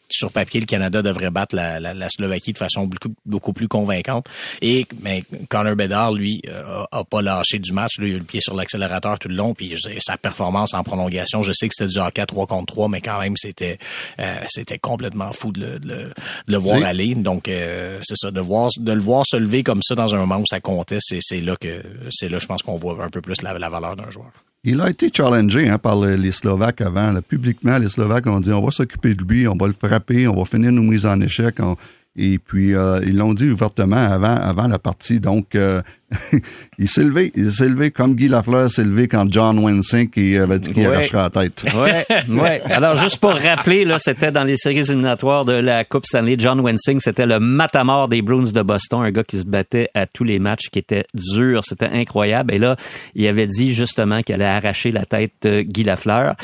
[0.09, 3.67] sur papier le Canada devrait battre la, la, la Slovaquie de façon beaucoup, beaucoup plus
[3.67, 4.27] convaincante
[4.61, 8.15] et mais Connor Bedard lui euh, a, a pas lâché du match lui, il a
[8.15, 11.67] eu le pied sur l'accélérateur tout le long puis sa performance en prolongation je sais
[11.67, 13.77] que c'était du hockey à 3 contre 3 mais quand même c'était
[14.19, 16.13] euh, c'était complètement fou de le, de le, de
[16.47, 16.83] le voir Oui.
[16.83, 20.13] aller donc euh, c'est ça de voir de le voir se lever comme ça dans
[20.13, 23.03] un moment où ça comptait c'est c'est là que c'est là je pense qu'on voit
[23.03, 24.31] un peu plus la, la valeur d'un joueur
[24.63, 27.11] Il a été challengé hein, par le- les Slovaques avant.
[27.13, 27.21] là.
[27.21, 30.35] Publiquement, les Slovaques ont dit on va s'occuper de lui, on va le frapper, on
[30.35, 31.55] va finir nos mises en échec.
[31.59, 31.77] on-
[32.17, 35.19] Et puis, euh, ils l'ont dit ouvertement avant, avant la partie.
[35.19, 35.81] Donc, euh,
[36.79, 37.31] il s'est levé.
[37.35, 40.87] Il s'est levé comme Guy Lafleur s'est levé quand John Wensink il avait dit qu'il
[40.87, 40.93] Ouais.
[40.95, 41.63] arracherait la tête.
[41.75, 42.61] Ouais, ouais.
[42.71, 46.35] Alors juste pour rappeler, là, c'était dans les séries éliminatoires de la Coupe Stanley.
[46.37, 50.07] John Wensing, c'était le matamor des Bruins de Boston, un gars qui se battait à
[50.07, 52.53] tous les matchs, qui était dur, c'était incroyable.
[52.53, 52.77] Et là,
[53.15, 56.35] il avait dit justement qu'il allait arracher la tête de Guy Lafleur.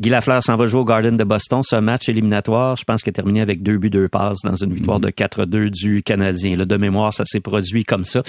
[0.00, 1.62] Guy Lafleur s'en va jouer au Garden de Boston.
[1.64, 4.72] Ce match éliminatoire, je pense qu'il a terminé avec deux buts, deux passes dans une
[4.72, 6.56] victoire de 4-2 du Canadien.
[6.56, 8.22] Là, de mémoire, ça s'est produit comme ça.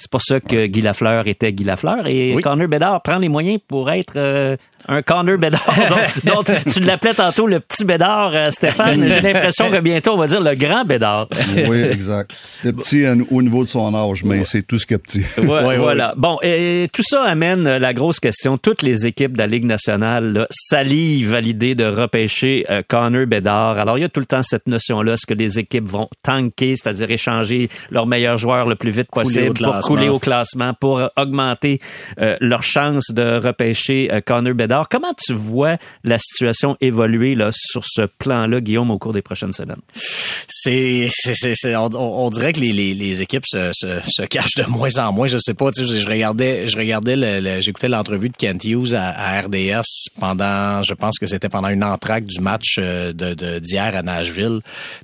[0.00, 2.06] C'est pour ça que Guy Lafleur était Guy Lafleur.
[2.06, 2.42] Et Oui.
[2.42, 4.56] Connor Bedard prend les moyens pour être euh,
[4.88, 5.74] un Connor Bedard.
[6.24, 9.06] dont, dont tu l'appelais tantôt le petit Bédard, euh, Stéphane.
[9.08, 11.28] J'ai l'impression que bientôt, on va dire le grand Bédard.
[11.68, 12.30] oui, exact.
[12.64, 15.22] Le petit euh, au niveau de son âge, mais c'est tout ce que petit.
[15.36, 16.14] Ouais, Ouais, voilà.
[16.16, 18.56] Bon, et tout ça amène euh, la grosse question.
[18.56, 23.26] Toutes les équipes de la Ligue nationale là, salivent à l'idée de repêcher euh, Connor
[23.26, 23.78] Bedard.
[23.78, 25.12] Alors, il y a tout le temps cette notion-là.
[25.12, 29.52] Est-ce que les équipes vont tanker, c'est-à-dire échanger leur meilleur joueur le plus vite possible?
[29.96, 31.80] Couler au classement, pour augmenter
[32.20, 34.88] euh, leur chance de repêcher euh, Connor Bedard?
[34.88, 39.52] Comment tu vois la situation évoluer là, sur ce plan-là, Guillaume, au cours des prochaines
[39.52, 39.80] semaines?
[40.48, 41.08] c'est,
[41.76, 45.12] on, on- dirait que les, les, les équipes se, se, se cachent de moins en
[45.12, 45.26] moins.
[45.26, 45.70] Je sais pas.
[45.72, 49.40] Tu sais, je, regardais, je regardais, le, le- j'écoutais l'entrevue de Kent Hughes à, à
[49.42, 54.02] RDS pendant, je pense que c'était pendant une entracte du match euh, de, d'hier à
[54.02, 54.60] Nashville.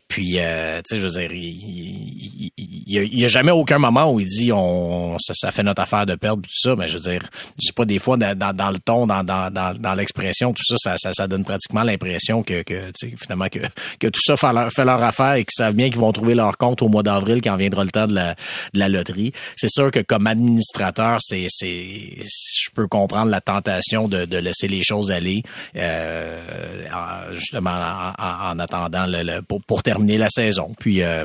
[0.09, 3.51] Puis, euh, tu sais, je veux dire, il, il, il, il y a, a jamais
[3.53, 4.59] aucun moment où il dit on,
[5.19, 6.75] ça, ça fait notre affaire de perdre tout ça.
[6.77, 7.23] Mais je veux dire,
[7.61, 10.63] je sais pas des fois dans, dans, dans le ton, dans, dans, dans, l'expression, tout
[10.67, 12.75] ça, ça, ça, ça donne pratiquement l'impression que, que
[13.21, 13.61] finalement que,
[13.99, 16.83] que tout ça fait leur, affaire et qu'ils savent bien qu'ils vont trouver leur compte
[16.83, 19.33] au mois d'avril quand viendra le temps de la, de la loterie.
[19.57, 24.69] C'est sûr que comme administrateur, c'est, c'est, je peux comprendre la tentation de, de laisser
[24.69, 25.43] les choses aller,
[25.77, 30.73] euh, en- justement en, en- en attendant le, le- pour, pour terminer la saison.
[30.79, 31.25] Puis euh,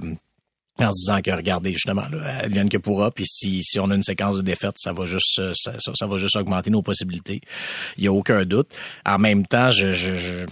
[0.86, 3.96] en se disant que regardez justement là, vient que pourra puis si, si on a
[3.96, 6.82] une séquence de défaites ça va juste euh, ça, ça, ça va juste augmenter nos
[6.82, 7.42] possibilités.
[7.98, 8.68] Il y a aucun doute.
[9.06, 10.46] En même temps je, je, je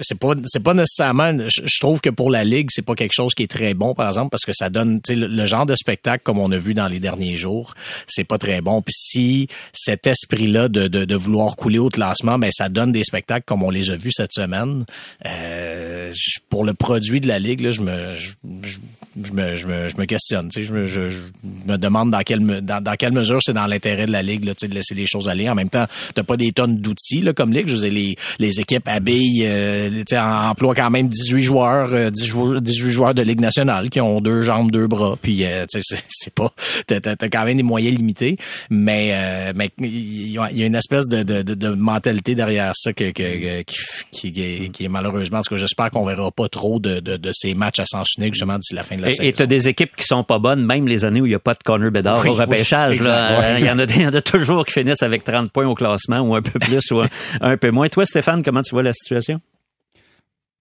[0.00, 3.34] c'est pas c'est pas nécessairement je, trouve que pour la ligue c'est pas quelque chose
[3.34, 6.22] qui est très bon par exemple parce que ça donne le, le genre de spectacle
[6.24, 7.74] comme on a vu dans les derniers jours
[8.06, 8.82] c'est pas très bon.
[8.82, 12.92] Puis si cet esprit là de, de, de vouloir couler au classement ben ça donne
[12.92, 14.84] des spectacles comme on les a vus cette semaine.
[15.26, 16.12] Euh,
[16.48, 18.30] pour le produit de la ligue là je me je,
[18.62, 18.78] je-
[19.32, 20.48] me, me, je me questionne.
[20.48, 21.20] Tu sais, je, me, je, je
[21.66, 24.44] me demande dans quelle, me- dans, dans quelle mesure c'est dans l'intérêt de la Ligue
[24.44, 25.48] là, tu sais, de laisser les choses aller.
[25.48, 27.68] En même temps, t'as pas des tonnes d'outils là, comme Ligue.
[27.68, 31.92] Je veux dire, les, les équipes habillent, euh, tu sais, emploient quand même 18 joueurs,
[31.92, 35.16] euh, 10 jou- 18 joueurs de Ligue nationale qui ont deux jambes, deux bras.
[35.20, 36.52] Puis, euh, tu sais, c'est- pas...
[36.86, 38.36] T'as, t'as- t'as quand même des moyens limités.
[38.70, 41.68] Mais, euh, mais il y a il y a une espèce de, de, de, de
[41.68, 43.62] mentalité derrière ça que, que, que-
[44.12, 45.38] qui, qui, est, qui est malheureusement...
[45.38, 48.08] En tout cas, j'espère qu'on verra pas trop de, de, de ces matchs à sens
[48.18, 49.22] unique justement d'ici la fin de la saison.
[49.28, 49.32] Et
[49.68, 51.90] équipes qui sont pas bonnes, même les années où il n'y a pas de Connor
[51.90, 52.98] Bedard Oui, au repêchage.
[53.00, 53.30] oui, là.
[53.30, 53.42] exact.
[53.42, 55.66] Euh, Il y, en a, il y en a toujours qui finissent avec 30 points
[55.66, 57.08] au classement, ou un peu plus, ou un,
[57.40, 57.88] un peu moins.
[57.88, 59.40] Toi, Stéphane, comment tu vois la situation?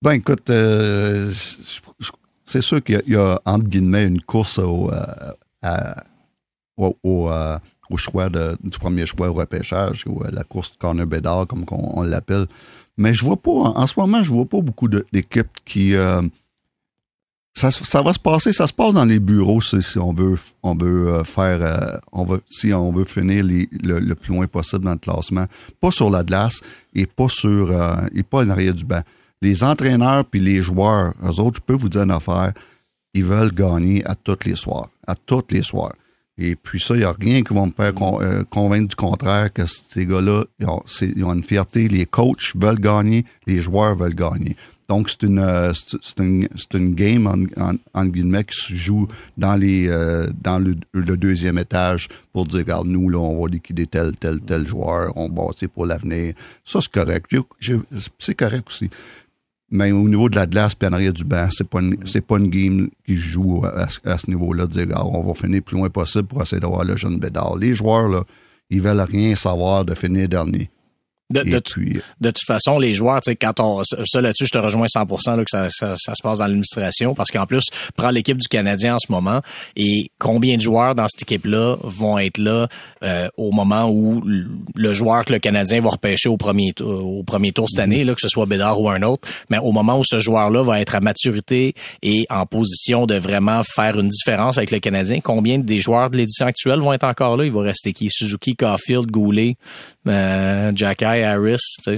[0.01, 1.31] Ben écoute, euh,
[2.45, 5.03] c'est sûr qu'il y a- il y, a, entre guillemets, une course au, euh,
[5.61, 6.03] à-
[6.77, 7.57] au, au, euh,
[7.89, 11.65] au choix de- du premier choix au repêchage, ou la course de corner Bédard, comme
[11.65, 12.45] qu'on- on, l'appelle.
[12.97, 15.95] Mais je vois pas, en, en ce moment, je vois pas beaucoup d'équipes qui...
[17.53, 17.69] ça,
[18.01, 21.23] va se passer, ça se passe dans les bureaux si, on veut, on veut euh,
[21.23, 24.97] faire, euh, on si on veut finir les- le, le plus loin possible dans le
[24.97, 25.45] classement,
[25.79, 26.61] pas sur la glace
[26.93, 29.01] et pas sur, euh, et pas en du banc.
[29.41, 32.53] Les entraîneurs puis les joueurs, eux autres, je peux vous dire une affaire,
[33.13, 35.93] ils veulent gagner à tous les soirs, à tous les soirs.
[36.43, 39.53] Et puis ça, il n'y a rien qui va me faire euh, convaincre du contraire
[39.53, 41.87] que ces gars-là, ils ont, une fierté.
[41.87, 44.55] Les coachs veulent gagner, les joueurs veulent gagner.
[44.89, 45.71] Donc, c'est une, euh,
[46.17, 50.75] une, une game, en, en, guillemets, qui se joue dans, les, euh, dans le,
[51.15, 55.29] deuxième étage pour dire, regarde, nous, là, on va liquider tel, tel, tel joueur, on
[55.29, 56.33] bâtit pour l'avenir.
[56.65, 57.27] Ça, c'est correct.
[58.17, 58.89] C'est correct aussi.
[59.73, 62.19] Mais au niveau de la glace puis en arrière du banc, c'est pas une, c'est
[62.21, 65.33] pas une game qui joue à, ce- à ce niveau-là, de dire, ah, on va
[65.33, 67.55] finir plus loin possible pour essayer d'avoir le jeune Bédard.
[67.57, 68.23] Les joueurs, là,
[68.69, 70.69] ils veulent rien savoir de finir dernier.
[71.31, 74.51] De, de, puis, de toute façon, les joueurs, tu sais, quand on, ça là-dessus, je
[74.51, 77.63] te rejoins 100% là, que ça, ça, ça se passe dans l'administration, parce qu'en plus,
[77.95, 79.41] prends l'équipe du Canadien en ce moment,
[79.75, 82.67] et combien de joueurs dans cette équipe-là vont être là
[83.03, 87.23] euh, au moment où le joueur que le Canadien va repêcher au premier tour, au
[87.23, 89.99] premier tour cette année, là, que ce soit Bédard ou un autre, mais au moment
[89.99, 94.57] où ce joueur-là va être à maturité et en position de vraiment faire une différence
[94.57, 97.45] avec le Canadien, combien des joueurs de l'édition actuelle vont être encore là?
[97.45, 98.09] Il va rester qui?
[98.09, 99.55] Suzuki, Caulfield, Goulet,
[100.07, 101.91] euh, Jacky, Harris, Ça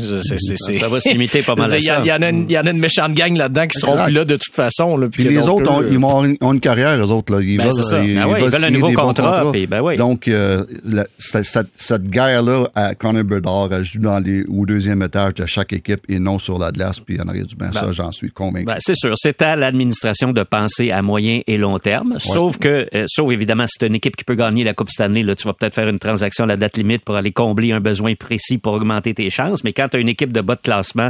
[0.87, 2.01] va se limiter pas mal à il y, a- ça.
[2.01, 4.03] il y en a une, il y en a une méchante gang là-dedans qui seront
[4.03, 4.97] plus là de toute façon.
[4.97, 7.33] Là, puis les autres, ont, eux, ils une, ont une carrière, eux autres.
[7.33, 7.41] Là.
[7.41, 8.03] Ils Ben, veulent, ça.
[8.03, 9.97] Ils, Ah ouais, ils veulent un nouveau des bons contrat, puis ben oui.
[9.97, 15.35] Donc, euh, la- cette, guerre-là à Connor Bedard, elle joue dans les, au deuxième étage
[15.35, 17.71] de chaque équipe et non sur la glace puis en arrière du banc.
[17.71, 18.65] ça, j'en suis convaincu.
[18.65, 22.15] Ben, c'est sûr, c'est à l'administration de penser à moyen et long terme.
[22.19, 25.23] Sauf que, euh, sauf évidemment, si c'est une équipe qui peut gagner la Coupe Stanley,
[25.23, 27.79] là, tu vas peut-être faire une transaction à la date limite pour aller combler un
[27.79, 29.63] besoin précis pour augmenter tes chances.
[29.63, 31.09] Mais quand tu as une équipe de bas de classement,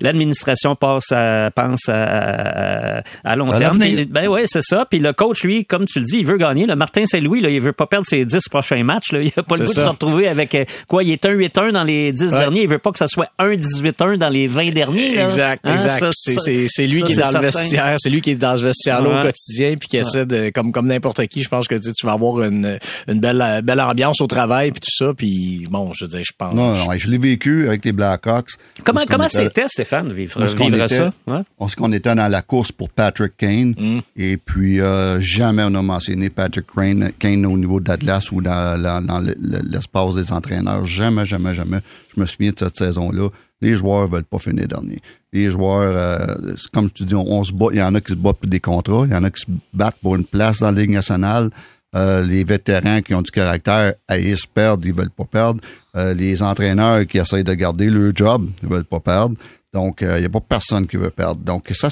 [0.00, 3.78] l'administration passe à, pense à, à, à long À terme.
[3.78, 4.86] Puis, Ben ouais, c'est ça.
[4.88, 6.66] Puis le coach, lui, comme tu le dis, il veut gagner.
[6.66, 9.12] Le Martin Saint-Louis, là, il veut pas perdre ses 10 prochains matchs.
[9.12, 9.22] Là.
[9.22, 9.80] Il a pas le goût ça.
[9.82, 11.02] de se retrouver avec euh, quoi?
[11.04, 12.38] Il est 1-8-1 dans les 10 Ouais.
[12.40, 12.62] derniers.
[12.62, 15.14] Il veut pas que ça soit 1-18-1 dans les 20 derniers.
[15.16, 15.22] là.
[15.24, 15.98] Exact, Hein, exact.
[16.00, 18.30] ça, c'est, ça- c'est, c'est lui ça, qui est dans le vestiaire, c'est lui qui
[18.30, 19.18] est dans ce vestiaire-là Ouais.
[19.18, 21.92] au quotidien, puis qui essaie de, comme comme n'importe qui, je pense que tu, sais,
[21.92, 25.92] tu vas avoir une, une belle belle ambiance au travail puis tout ça, puis bon,
[25.94, 26.54] je veux dire, je pense.
[26.54, 28.50] Non, non, je l'ai vécu avec les Blackhawks.
[28.84, 31.12] Comment, comment était- c'était, Stéphane, vivre, vivre était- ça?
[31.26, 31.40] Ouais.
[31.58, 33.74] On sait qu'on était dans la course pour Patrick Kane.
[33.78, 33.98] Mm.
[34.16, 38.80] Et puis, euh, jamais on a mentionné Patrick Kane, Kane au niveau d'Atlas ou dans,
[38.82, 40.84] dans- dans le- le- l'espace des entraîneurs.
[40.84, 41.80] Jamais, jamais, jamais.
[42.14, 43.28] Je me souviens de cette saison-là.
[43.60, 44.98] Les joueurs veulent pas finir dernier.
[45.32, 47.66] Les joueurs, euh, comme tu dis, on, on se bat.
[47.72, 49.04] Il y en a qui se battent pour des contrats.
[49.06, 51.50] Il y en a qui se battent pour une place dans la Ligue nationale.
[51.94, 55.60] Euh, les vétérans qui ont du caractère, euh, se perdent, ils veulent pas perdre.
[55.96, 59.36] Euh, les entraîneurs qui essayent de garder leur job, ils veulent pas perdre.
[59.72, 61.40] Donc, il n'y a pas personne qui veut perdre.
[61.40, 61.88] Donc, ça,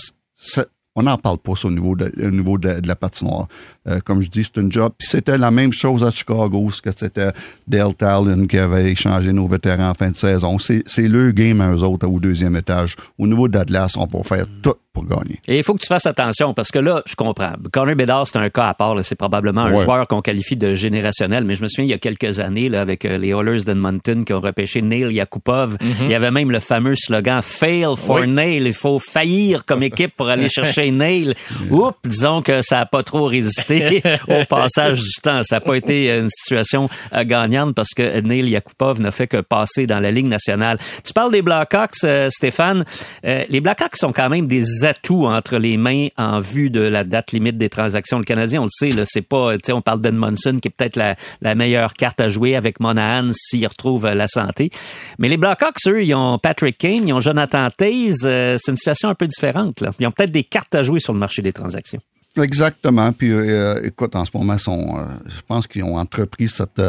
[0.95, 3.49] on n'en parle pas, au niveau de, au niveau de, la patinoire.
[3.89, 4.93] Euh, comme je dis, c'est une job.
[4.99, 7.33] Puis c'était la même chose à Chicago, ce que c'était
[7.67, 10.59] Dale Talon qui avait échangé nos vétérans en fin de saison.
[10.59, 12.97] C'est, c'est le game à eux autres au deuxième étage.
[13.19, 15.41] Au niveau d'Atlas, on peut faire tout, pour gagner.
[15.49, 17.53] Et il faut que tu fasses attention parce que là, je comprends.
[17.73, 18.97] Connor Bedard, c'est un cas à part.
[19.03, 19.85] C'est probablement un Ouais.
[19.85, 21.45] joueur qu'on qualifie de générationnel.
[21.45, 24.25] Mais je me souviens, il y a quelques années, là, avec euh, les Oilers d'Edmonton
[24.25, 28.29] qui ont repêché Neil Yakupov, il y avait même le fameux slogan Fail for Oui.
[28.29, 28.67] Nail.
[28.67, 31.35] Il faut faillir comme équipe pour aller chercher Nail.
[31.71, 35.43] Oups, disons que ça n'a pas trop résisté au passage du temps.
[35.43, 39.39] Ça n'a pas été une situation euh, gagnante parce que Neil Yakupov n'a fait que
[39.41, 40.79] passer dans la Ligue nationale.
[41.05, 42.85] Tu parles des Blackhawks, euh, Stéphane.
[43.25, 47.33] Les Blackhawks sont quand même des atouts entre les mains en vue de la date
[47.33, 48.19] limite des transactions.
[48.19, 51.95] Le Canadien, on le sait, c'est pas, on parle d'Edmondson qui est peut-être la, meilleure
[51.95, 54.71] carte à jouer avec Monahan s'il retrouve euh, la santé.
[55.19, 58.23] Mais les Blackhawks, eux, ils ont Patrick Kane, ils ont Jonathan Taze.
[58.25, 59.85] Euh, c'est une situation un peu différente.
[59.99, 62.01] Ils ont peut-être des cartes à jouer sur le marché des transactions.
[62.37, 63.13] Exactement.
[63.13, 66.81] Puis, euh, écoute, en ce moment, sont, je pense qu'ils ont entrepris cette,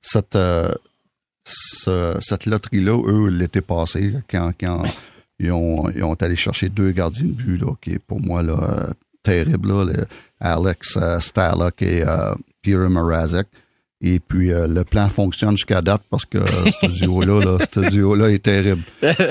[0.00, 0.36] cette,
[1.44, 4.82] ce- cette loterie-là, eux, l'été passé, quand, quand
[5.40, 8.42] ils, ont, ils ont allé chercher deux gardiens de but, là, qui est pour moi
[8.42, 10.06] là, euh, terrible, là, le
[10.40, 13.46] Alex euh, Stalock et euh, Peter Mrazek.
[14.02, 18.30] Et puis, euh, le plan fonctionne jusqu'à date parce que ce duo-là, là, ce duo-là
[18.30, 18.80] est terrible.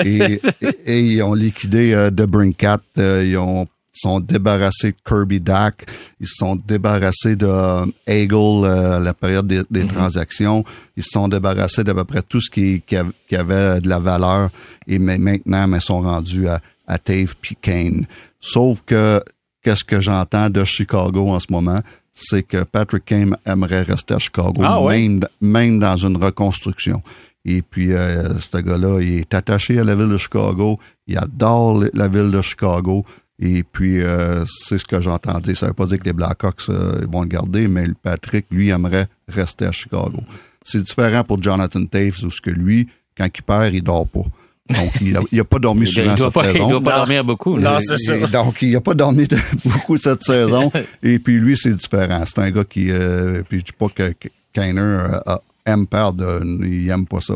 [0.05, 0.39] Et,
[0.85, 2.79] et- ils ont liquidé euh, The Brinkat.
[2.99, 3.67] euh, ils ont
[3.99, 5.85] sont débarrassés de Kirby Dak.
[6.19, 10.63] Ils se sont débarrassés de euh, Hagel euh, à la période des, des transactions.
[10.97, 13.89] Ils se sont débarrassés d'à peu près tout ce qui, qui, av- qui avait de
[13.89, 14.49] la valeur.
[14.87, 18.05] Et maintenant, mais sont rendus à, à Tave puis Kane.
[18.39, 19.21] Sauf que,
[19.63, 21.79] qu'est-ce que j'entends de Chicago en ce moment?
[22.13, 24.99] C'est que Patrick Kane aimerait rester à Chicago, Ah ouais?
[25.07, 27.01] même, même dans une reconstruction.
[27.45, 30.77] Et puis, euh, ce gars-là, il est attaché à la ville de Chicago.
[31.07, 33.05] Il adore la ville de Chicago.
[33.41, 35.55] Et puis, euh, c'est ce que j'entends dire.
[35.55, 38.69] Ça veut pas dire que les Blackhawks euh, vont le garder, mais le Patrick, lui,
[38.69, 40.19] aimerait rester à Chicago.
[40.63, 42.87] C'est différent pour Jonathan Taves, où ce que lui,
[43.17, 44.23] quand il perd, il dort pas.
[44.69, 46.69] Donc, il a, il a pas dormi Il souvent cette pas, il saison.
[46.69, 46.97] doit pas Non.
[46.97, 47.55] dormir beaucoup.
[47.57, 47.79] Non, là.
[47.79, 48.17] c'est ça.
[48.27, 50.71] Donc, il n'a pas dormi de- beaucoup cette saison.
[51.01, 52.21] Et puis, lui, c'est différent.
[52.25, 52.91] C'est un gars qui...
[52.91, 54.13] euh, puis, je dis pas que
[54.53, 56.23] Kainer euh, a- aime perdre.
[56.25, 57.35] euh, il aime pas ça.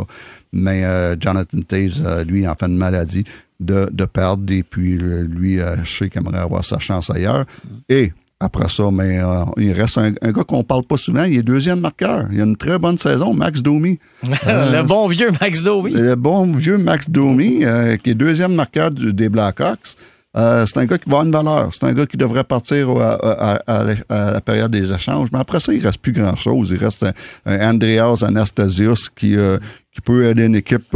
[0.52, 3.24] Mais euh, Jonathan Taves, euh, lui, en fait une maladie
[3.60, 4.52] de, de perdre.
[4.54, 7.46] Et puis, euh, lui, euh, je sais qu'il aimerait avoir sa chance ailleurs.
[7.90, 8.12] Et...
[8.40, 11.24] Après ça, mais euh, il reste un, un gars qu'on parle pas souvent.
[11.24, 12.28] Il est deuxième marqueur.
[12.30, 14.00] Il a une très bonne saison, Max Domi.
[14.24, 15.94] le bon vieux Max Domi.
[15.94, 19.96] Le bon vieux Max Domi, euh, qui est deuxième marqueur du- des Blackhawks.
[20.36, 21.70] C'est un gars qui va avoir une valeur.
[21.74, 23.96] C'est un gars qui devrait partir à, à- à la-
[24.28, 25.30] à la période des échanges.
[25.32, 26.72] Mais après ça, il reste plus grand-chose.
[26.72, 27.14] Il reste un,
[27.46, 29.38] un Andreas Anastasius qui,
[29.94, 30.94] qui peut aider une équipe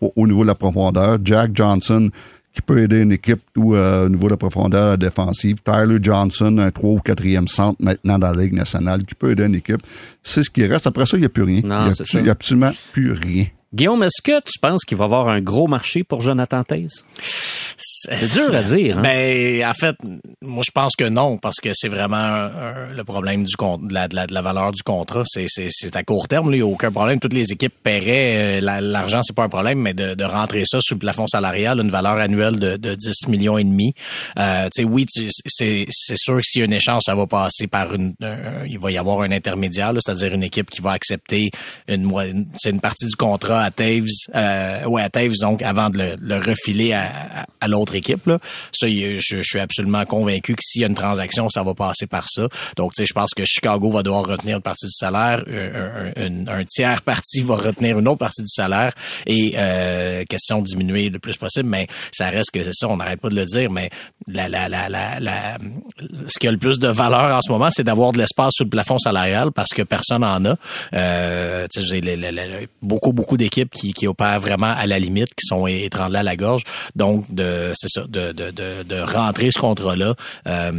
[0.00, 1.18] au, au niveau de la profondeur.
[1.22, 2.10] Jack Johnson
[2.56, 5.56] qui peut aider une équipe ou, euh, au niveau de la profondeur défensive.
[5.62, 9.44] Tyler Johnson, un 3 ou 4e centre maintenant dans la Ligue nationale, qui peut aider
[9.44, 9.82] une équipe.
[10.22, 10.86] C'est ce qui reste.
[10.86, 11.60] Après ça, il n'y a plus rien.
[11.62, 13.44] Non, il n'y il y a absolument plus rien.
[13.76, 17.04] Guillaume, est-ce que tu penses qu'il va y avoir un gros marché pour Jonathan Taze?
[17.78, 18.96] C'est dur à dire.
[18.96, 19.02] Hein?
[19.02, 19.94] Ben, en fait,
[20.40, 22.48] moi, je pense que non, parce que c'est vraiment
[22.90, 25.24] le problème du de, la, de, la, de la valeur du contrat.
[25.26, 27.20] C'est, à court terme, il n'y a aucun problème.
[27.20, 28.56] Toutes les équipes paieraient.
[28.56, 31.26] euh, la- l'argent, c'est pas un problème, mais de, de rentrer ça sous le plafond
[31.26, 33.92] salarial, une valeur annuelle de, de 10 millions et demi.
[34.38, 35.04] Euh, tu sais, oui,
[35.46, 38.14] c'est, sûr que s'il y a une échange, ça va passer par une.
[38.22, 41.50] un- il va y avoir un intermédiaire, c'est-à-dire une équipe qui va accepter
[41.88, 42.10] une,
[42.64, 44.04] une partie du contrat à Taves,
[44.34, 48.24] euh, ouais, à Taves, donc avant de le, le refiler à, à- l'autre équipe.
[48.28, 48.38] Là.
[48.72, 52.06] Ça, je, je suis absolument convaincu que s'il y a une transaction, ça va passer
[52.06, 52.46] par ça.
[52.76, 56.12] Donc, tu sais, je pense que Chicago va devoir retenir une partie du salaire, euh,
[56.16, 56.22] un,
[56.54, 58.92] un- un tiers parti va retenir une autre partie du salaire
[59.26, 62.96] et euh, question de diminuer le plus possible, mais ça reste que c'est ça, on
[62.98, 63.90] n'arrête pas de le dire, mais
[64.28, 65.58] la, la, la, la, la-
[66.28, 68.62] ce qui a le plus de valeur en ce moment, c'est d'avoir de l'espace sous
[68.64, 70.54] le plafond salarial parce que personne en a.
[70.94, 71.66] Euh,
[72.82, 76.36] beaucoup, beaucoup d'équipes qui, qui opèrent vraiment à la limite, qui sont étranglées à la
[76.36, 76.62] gorge.
[76.94, 80.14] Donc, de, c'est ça, de, de, de, de rentrer ce contrat-là.
[80.46, 80.72] euh,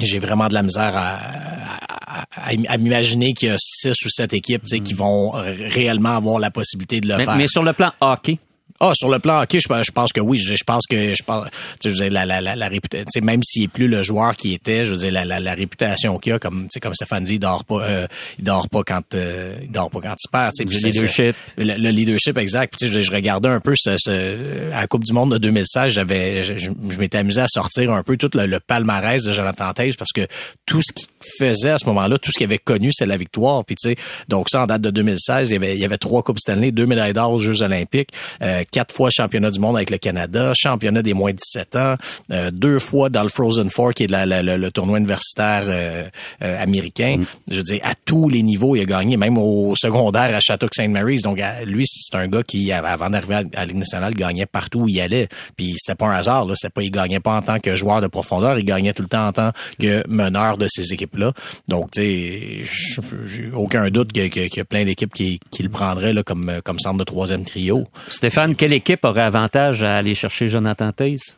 [0.00, 4.08] j'ai vraiment de la misère à, à, à- à m'imaginer qu'il y a six ou
[4.08, 7.36] sept équipes sais, qui vont réellement avoir la possibilité de le mais, faire.
[7.36, 8.38] mais sur le plan hockey,
[8.80, 10.38] Ah, sur le plan hockey, je, pense- je pense que oui.
[10.38, 11.46] Je, je pense que je pense,
[11.80, 14.02] tu sais, je veux dire, la, la, la, la réputation, même s'il est plus le
[14.02, 16.80] joueur qui était, je veux dire, la, la, la réputation qu'il a, comme, tu sais,
[16.80, 18.06] comme Stéphane dit, il dort pas, euh,
[18.38, 20.64] il dort pas quand, euh, il dort pas quand il perd, tu sais.
[20.64, 21.36] Le leadership.
[21.56, 22.74] Le, le leadership, exact.
[22.76, 25.32] Puis, tu sais, je, je regardais un peu ce, ce- à la Coupe du Monde
[25.32, 29.22] de 2016, j'avais, je, je- m'étais amusé à sortir un peu tout le, le palmarès
[29.24, 30.26] de Jonathan parce que
[30.66, 31.06] tout ce qui
[31.38, 33.64] faisait à ce moment-là, tout ce qu'il avait connu, c'est la victoire.
[33.64, 33.96] Puis tu sais,
[34.28, 36.70] donc ça en date de 2016, il y avait, il y avait trois coupes Stanley,
[36.72, 38.10] deux médailles d'or aux Jeux Olympiques,
[38.42, 41.94] euh, quatre fois championnat du monde avec le Canada, championnat des moins de 17 ans,
[42.32, 45.62] euh, deux fois dans le Frozen Four qui est la, la- le, le tournoi universitaire
[45.66, 46.04] euh,
[46.42, 47.22] euh, américain.
[47.50, 50.74] Je veux dire, à tous les niveaux, il a gagné, même au secondaire à Shattuck
[50.74, 50.88] St.
[50.90, 51.22] Mary's.
[51.22, 54.80] Donc à- lui, c'est un gars qui, avant d'arriver à, à Ligue nationale, gagnait partout
[54.80, 55.28] où il allait.
[55.56, 56.54] Puis c'était pas un hasard, là.
[56.56, 59.08] C'était pas, il gagnait pas en tant que joueur de profondeur, il gagnait tout le
[59.08, 60.92] temps en tant que meneur de ces
[61.68, 62.62] Donc, tu sais,
[63.26, 66.78] j'ai aucun doute qu'il y a plein d'équipes qui, qui le prendraient là, comme, comme
[66.78, 67.86] centre de troisième trio.
[68.08, 71.36] Stéphane, quelle équipe aurait avantage à aller chercher Jonathan Taze?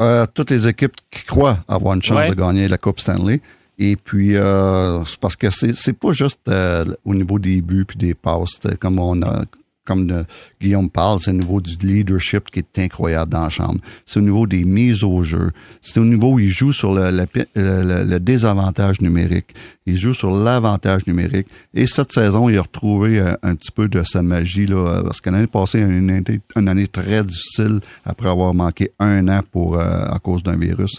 [0.00, 2.30] Euh, toutes les équipes qui croient avoir une chance Ouais.
[2.30, 3.40] de gagner la Coupe Stanley.
[3.78, 7.84] Et puis, euh, c'est parce que c'est c'est pas juste euh, au niveau des buts
[7.86, 8.60] puis des passes.
[8.80, 9.42] Comme on a,
[9.84, 10.24] comme euh,
[10.60, 13.80] Guillaume parle, c'est au niveau du leadership qui est incroyable dans la chambre.
[14.06, 15.50] C'est au niveau des mises au jeu.
[15.82, 19.54] C'est au niveau où il joue sur le, le, le- le désavantage numérique.
[19.86, 21.48] Il joue sur l'avantage numérique.
[21.74, 25.02] Et cette saison, il a retrouvé euh, un petit peu de sa magie là, euh,
[25.02, 26.22] parce que l'année passée, une année,
[26.56, 30.98] une année très difficile après avoir manqué un an pour euh, à cause d'un virus.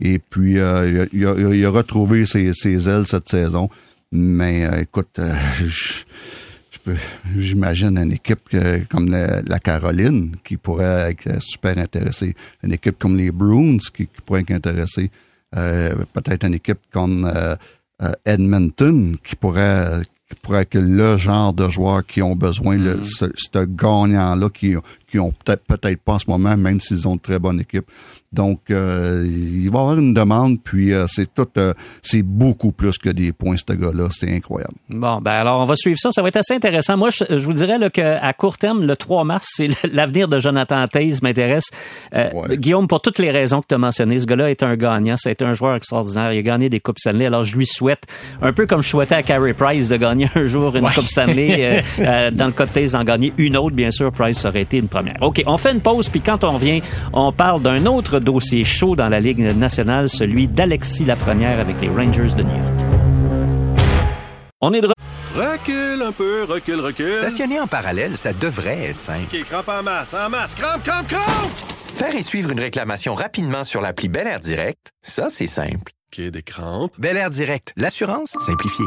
[0.00, 3.70] Et puis, euh, il, a, il a- il a retrouvé ses, ses ailes cette saison.
[4.12, 5.32] Mais euh, écoute, euh,
[5.66, 6.02] je-
[7.36, 12.34] j'imagine une équipe que- comme la, la Caroline qui pourrait être super intéressée.
[12.62, 15.10] Une équipe comme les Bruins qui, qui pourrait être intéressée.
[15.56, 17.54] Euh, Peut-être une équipe comme euh,
[18.02, 23.00] euh, Edmonton qui pourrait qui pourrait être le genre de joueurs qui ont besoin, le,
[23.04, 24.74] ce, ce gagnant-là, qui,
[25.08, 27.88] qui ont peut-être peut-être pas en ce moment, même s'ils ont une très bonne équipe.
[28.32, 31.72] Donc, euh, il va y avoir une demande, puis euh, c'est tout, euh,
[32.02, 34.08] c'est beaucoup plus que des points, ce gars-là.
[34.10, 34.74] C'est incroyable.
[34.90, 36.10] Bon, ben alors on va suivre ça.
[36.10, 36.96] Ça va être assez intéressant.
[36.96, 40.38] Moi, je, je vous dirais là, qu'à court terme, le 3 mars, c'est l'avenir de
[40.40, 41.66] Jonathan Taze m'intéresse.
[42.14, 42.56] Euh, Ouais.
[42.58, 45.14] Guillaume, pour toutes les raisons que tu as mentionnées, ce gars-là est un gagnant.
[45.16, 46.32] C'est un joueur extraordinaire.
[46.32, 47.26] Il a gagné des Coupes Stanley.
[47.26, 48.02] Alors, je lui souhaite,
[48.42, 50.92] un peu comme je souhaitais à Carey Price de gagner un jour une Ouais.
[50.94, 51.56] Coupe Stanley.
[51.60, 54.12] euh, euh, dans le cas de Taze, en gagner une autre, bien sûr.
[54.12, 55.16] Price aurait été une première.
[55.22, 58.96] OK, on fait une pause, puis quand on revient, on parle d'un autre dossier chaud
[58.96, 62.76] dans la Ligue nationale, celui d'Alexis Lafrenière avec les Rangers de New York.
[64.60, 64.88] On est de
[65.36, 67.14] Recule un peu, recule, recule.
[67.16, 69.26] Stationner en parallèle, ça devrait être simple.
[69.30, 70.54] OK, crampe en masse, en masse.
[70.54, 71.52] Crampe, crampe, crampe!
[71.92, 75.92] Faire et suivre une réclamation rapidement sur l'appli Bel Air Direct, ça, c'est simple.
[76.12, 76.92] OK, des crampes.
[76.98, 78.86] Bel Air Direct, l'assurance simplifiée.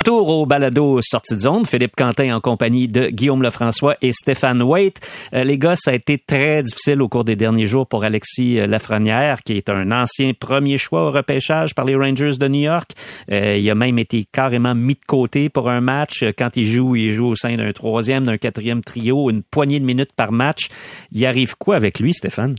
[0.00, 1.66] Retour au balado Sortie de zone.
[1.66, 5.00] Philippe Quentin en compagnie de Guillaume Lefrançois et Stéphane Waite.
[5.34, 8.60] Euh, les gars, ça a été très difficile au cours des derniers jours pour Alexis
[8.60, 12.60] euh, Lafrenière, qui est un ancien premier choix au repêchage par les Rangers de New
[12.60, 12.92] York.
[13.32, 16.24] Euh, il a même été carrément mis de côté pour un match.
[16.38, 19.84] Quand il joue, il joue au sein d'un troisième, d'un quatrième trio, une poignée de
[19.84, 20.68] minutes par match.
[21.10, 22.54] Il arrive quoi avec lui, Stéphane?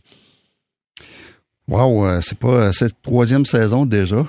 [1.70, 4.26] Wow, c'est pas cette troisième saison déjà.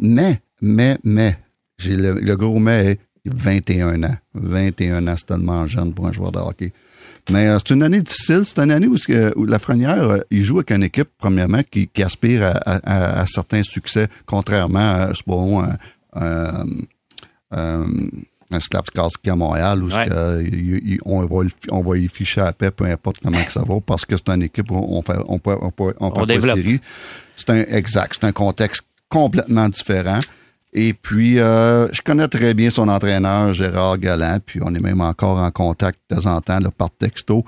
[0.00, 1.38] Mais, mais, mais,
[1.78, 4.16] j'ai le, le mais est 21 ans.
[4.34, 6.72] 21 ans, c'est tellement jeune pour un joueur de hockey.
[7.30, 8.42] Mais euh, c'est une année difficile.
[8.44, 8.96] C'est une année où,
[9.36, 13.20] où Lafrenière, euh, il joue avec une équipe, premièrement, qui, qui aspire à, à- à-
[13.22, 15.76] à certains succès, contrairement à, supposons, un,
[17.50, 17.86] un,
[19.30, 20.06] à Montréal, où ce Ouais.
[20.08, 23.62] que, il- il- on, va, on y ficher à paix, peu importe comment que ça
[23.66, 26.10] va, parce que c'est une équipe où on fait, on peut, on peut, on
[26.62, 26.80] série.
[27.34, 30.20] C'est un exact, c'est un contexte complètement différent.
[30.72, 35.00] Et puis, euh, je connais très bien son entraîneur, Gérard Galland, puis on est même
[35.00, 37.44] encore en contact de temps en temps là, par texto.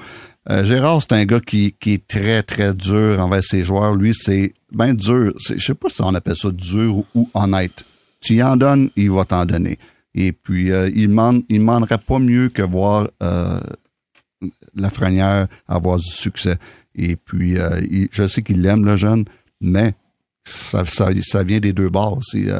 [0.50, 3.94] Euh, Gérard, c'est un gars qui, qui est très, très dur envers ses joueurs.
[3.94, 5.34] Lui, c'est bien dur.
[5.38, 7.84] Je sais pas si on appelle ça dur ou, honnête.
[8.20, 9.78] Tu y en donnes, il va t'en donner.
[10.14, 13.08] Et puis, euh, il ne il demanderait pas mieux que voir
[14.74, 16.56] Lafrenière avoir du succès.
[16.94, 17.56] Et puis,
[18.10, 19.24] je sais qu'il l'aime, le jeune,
[19.60, 19.94] mais
[20.48, 22.20] ça, ça, ça vient des deux bords.
[22.34, 22.52] Il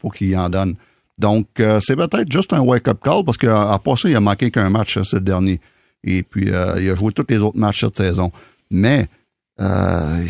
[0.00, 0.74] faut qu'il en donne.
[1.18, 4.50] Donc, euh, c'est peut-être juste un wake-up call parce qu'à part ça, il a manqué
[4.50, 5.60] qu'un match, euh, ce dernier.
[6.04, 8.30] Et puis, euh, il a joué tous les autres matchs cette saison.
[8.70, 9.08] Mais,
[9.60, 10.26] euh,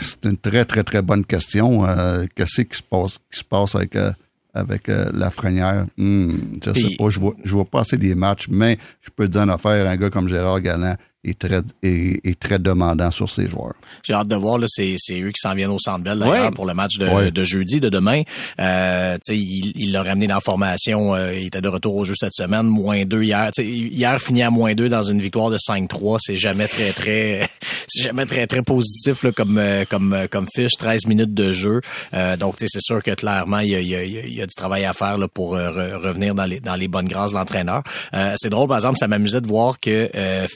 [0.00, 1.86] c'est une très, très, très bonne question.
[1.86, 4.10] Euh, Qu'est-ce qui se passe, qui se passe avec, euh,
[4.52, 5.86] avec euh, Lafrenière?
[5.96, 6.32] Hmm,
[6.64, 7.08] je sais pas.
[7.10, 9.88] Je vois, je vois pas assez des matchs, mais je peux te dire une affaire.
[9.88, 13.74] Un gars comme Gérard Galland est très, est, est très demandant sur ses joueurs.
[14.02, 16.46] J'ai hâte de voir, là, c'est, c'est eux qui s'en viennent au Centre Bell, d'ailleurs,
[16.46, 16.50] Ouais.
[16.50, 17.30] pour le match de, Ouais.
[17.30, 18.22] de jeudi, de demain.
[18.60, 21.94] Euh, tu sais, il, il l'a ramené dans la formation, euh, il était de retour
[21.96, 23.50] au jeu cette semaine, moins deux hier.
[23.54, 26.92] Tu sais, hier, fini à moins deux dans une victoire de 5-3, c'est jamais très,
[26.92, 27.46] très,
[27.88, 31.52] c'est jamais très, très positif, là, comme, euh, comme, euh, comme fiche, 13 minutes de
[31.52, 31.80] jeu.
[32.14, 34.34] Euh, donc, tu sais, c'est sûr que clairement, il y a, il y a, il
[34.34, 36.88] y a du travail à faire, là, pour euh, re- revenir dans les, dans les
[36.88, 37.82] bonnes grâces de l'entraîneur.
[38.14, 40.46] Euh, c'est drôle, par exemple, ça m'amusait de voir que euh,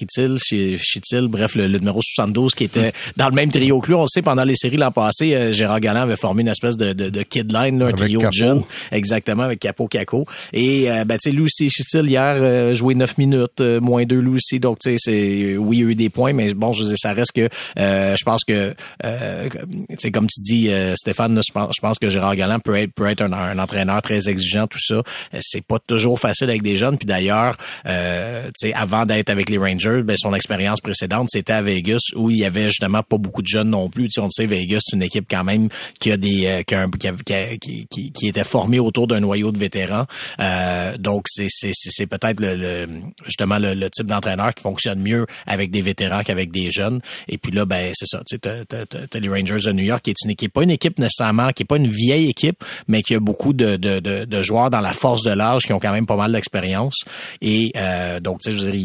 [0.00, 3.94] Euh, Chitil, bref, le, numéro 72 qui était dans le même trio que lui.
[3.94, 6.76] On le sait, pendant les séries l'an passé, euh, Gérard Galland avait formé une espèce
[6.76, 8.62] de, de, de kid line, un trio de jeunes.
[8.90, 10.26] Exactement, avec Capo Caco.
[10.52, 14.18] Et euh, ben, tu sais, lui aussi, Chitil, hier, euh, joué 9 minutes, moins 2
[14.18, 14.60] lui aussi.
[14.60, 16.96] Donc, tu sais, c'est oui, il y a eu des points, mais bon, je veux
[16.96, 21.80] ça reste que je pense que tu sais, comme tu dis, Stéphane, je pense, je
[21.80, 25.02] pense que Gérard Galland peut être, peut être un, un entraîneur très exigeant, tout ça.
[25.40, 26.98] c'est pas toujours facile avec des jeunes.
[26.98, 32.00] Puis d'ailleurs, euh, avant d'être avec les Rangers, ben, son expérience précédente, c'était à Vegas
[32.14, 34.10] où il y avait justement pas beaucoup de jeunes non plus.
[34.10, 35.68] sais, on sait, Vegas, c'est une équipe quand même
[36.00, 37.16] qui a des euh, qui, a,
[37.60, 40.06] qui, qui, qui, était formée autour d'un noyau de vétérans.
[40.40, 42.86] Euh, donc c'est c'est peut-être le,
[43.24, 47.00] justement le, type d'entraîneur qui fonctionne mieux avec des vétérans qu'avec des jeunes.
[47.28, 48.22] Et puis là, ben c'est ça.
[48.26, 51.50] Tu sais, les Rangers de New York qui est une équipe, pas une équipe nécessairement,
[51.52, 54.70] qui est pas une vieille équipe, mais qui a beaucoup de, de, de, de joueurs
[54.70, 57.04] dans la force de l'âge qui ont quand même pas mal d'expérience.
[57.40, 58.80] Et euh, donc, tu sais, je veux dire,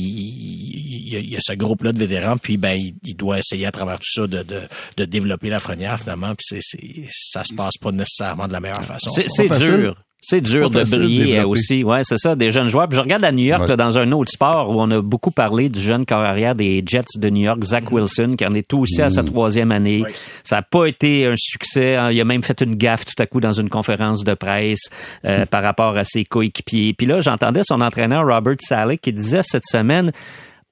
[0.88, 4.12] il, y a, ce groupe-là de vétérans, puis ben, il, doit essayer à travers tout
[4.12, 4.62] ça de, de,
[4.98, 6.34] de développer la frenière finalement.
[6.36, 6.78] Puis c'est,
[7.10, 9.10] ça se passe pas nécessairement de la meilleure façon.
[9.10, 9.96] C'est dur.
[10.20, 11.84] C'est dur de briller aussi.
[11.84, 12.88] Ouais, c'est ça, des jeunes joueurs.
[12.90, 15.70] Puis je regarde à New York, dans un autre sport où on a beaucoup parlé
[15.70, 18.80] du jeune corps arrière des Jets de New York, Zach Wilson, qui en est tout
[18.80, 19.28] aussi à sa mm.
[19.28, 20.04] troisième année.
[20.44, 21.96] Ça n'a pas été un succès.
[21.96, 22.12] Hein.
[22.12, 24.90] Il a même fait une gaffe tout à coup dans une conférence de presse
[25.24, 26.94] euh, par rapport à ses coéquipiers.
[26.94, 30.12] Puis là, j'entendais son entraîneur Robert Saleh qui disait cette semaine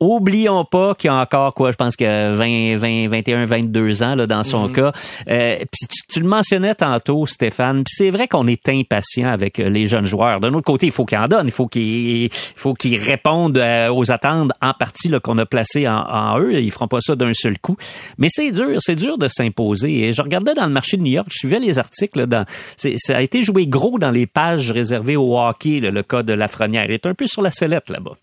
[0.02, 4.16] Oublions pas qu'il y a encore quoi, je pense que 20, 20, 21, 22 ans
[4.16, 4.76] là, dans son mhm.
[4.76, 4.92] cas.
[5.30, 7.84] Euh, puis tu, le mentionnais tantôt, Stéphane.
[7.88, 10.42] c'est vrai qu'on est impatient avec les jeunes joueurs.
[10.42, 13.88] D'un autre côté, il faut qu'ils en donnent, il faut qu'ils, faut qu'ils répondent euh,
[13.88, 16.62] aux attentes en partie là, qu'on a placées en, eux.
[16.62, 17.78] Ils feront pas ça d'un seul coup.
[18.18, 20.08] Mais c'est dur, c'est dur de s'imposer.
[20.08, 22.28] Et je regardais dans le marché de New York, je suivais les articles.
[22.28, 26.34] dans, ça a été joué gros dans les pages réservées au hockey, le cas de
[26.34, 26.84] Lafrenière.
[26.86, 28.16] Il est un peu sur la sellette là-bas.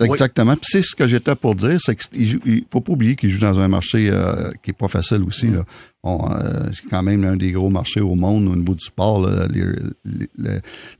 [0.00, 0.56] Exactement.
[0.56, 3.40] Puis c'est ce que j'étais pour dire, c'est qu'il il faut pas oublier qu'il joue
[3.40, 5.48] dans un marché euh, qui est pas facile aussi.
[5.48, 9.28] Euh, c'est quand même l'un des gros marchés au monde au niveau du sport,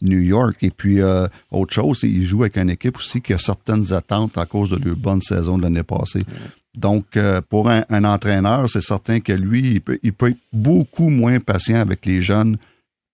[0.03, 0.57] New York.
[0.62, 4.36] Et puis euh, autre chose, il joue avec une équipe aussi qui a certaines attentes
[4.36, 6.20] à cause de leur bonne saison de l'année passée.
[6.76, 11.40] Donc, pour un, entraîneur, c'est certain que lui, il peut, il peut, être beaucoup moins
[11.40, 12.59] patient avec les jeunes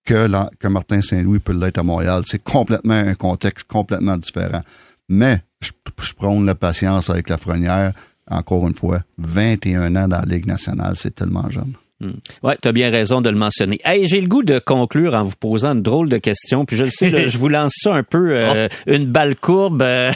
[0.05, 0.29] que,
[0.59, 2.23] que Martin Saint-Louis peut l'être à Montréal.
[2.27, 4.63] C'est complètement un contexte complètement différent.
[5.09, 5.71] Mais je,
[6.03, 7.93] je prône la patience avec la frenière.
[8.29, 11.75] Encore une fois, 21 ans dans la Ligue nationale, c'est tellement jeune.
[11.99, 12.11] Hmm.
[12.43, 13.81] Ouais, tu as bien raison de le mentionner.
[13.83, 16.67] Hey, j'ai le goût de conclure en vous posant une drôle de question.
[16.67, 18.91] Puis je le sais, je vous lance ça un peu euh, oh.
[18.93, 20.13] une balle courbe euh,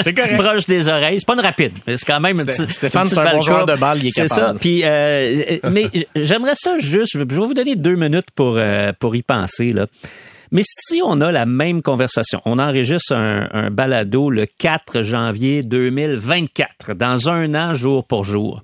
[0.00, 1.20] c'est proche des oreilles.
[1.20, 3.66] C'est pas une rapide, mais c'est quand même une petite Stéphane, c'est un bon joueur
[3.66, 4.52] de balle, il est, C'est ça.
[4.58, 8.58] Puis euh, mais j'aimerais ça juste je vais vous donner deux minutes pour
[8.98, 9.86] pour y penser là.
[10.52, 15.62] Mais si on a la même conversation, on enregistre un, un balado le 4 janvier
[15.62, 18.62] 2024, dans un an, jour pour jour.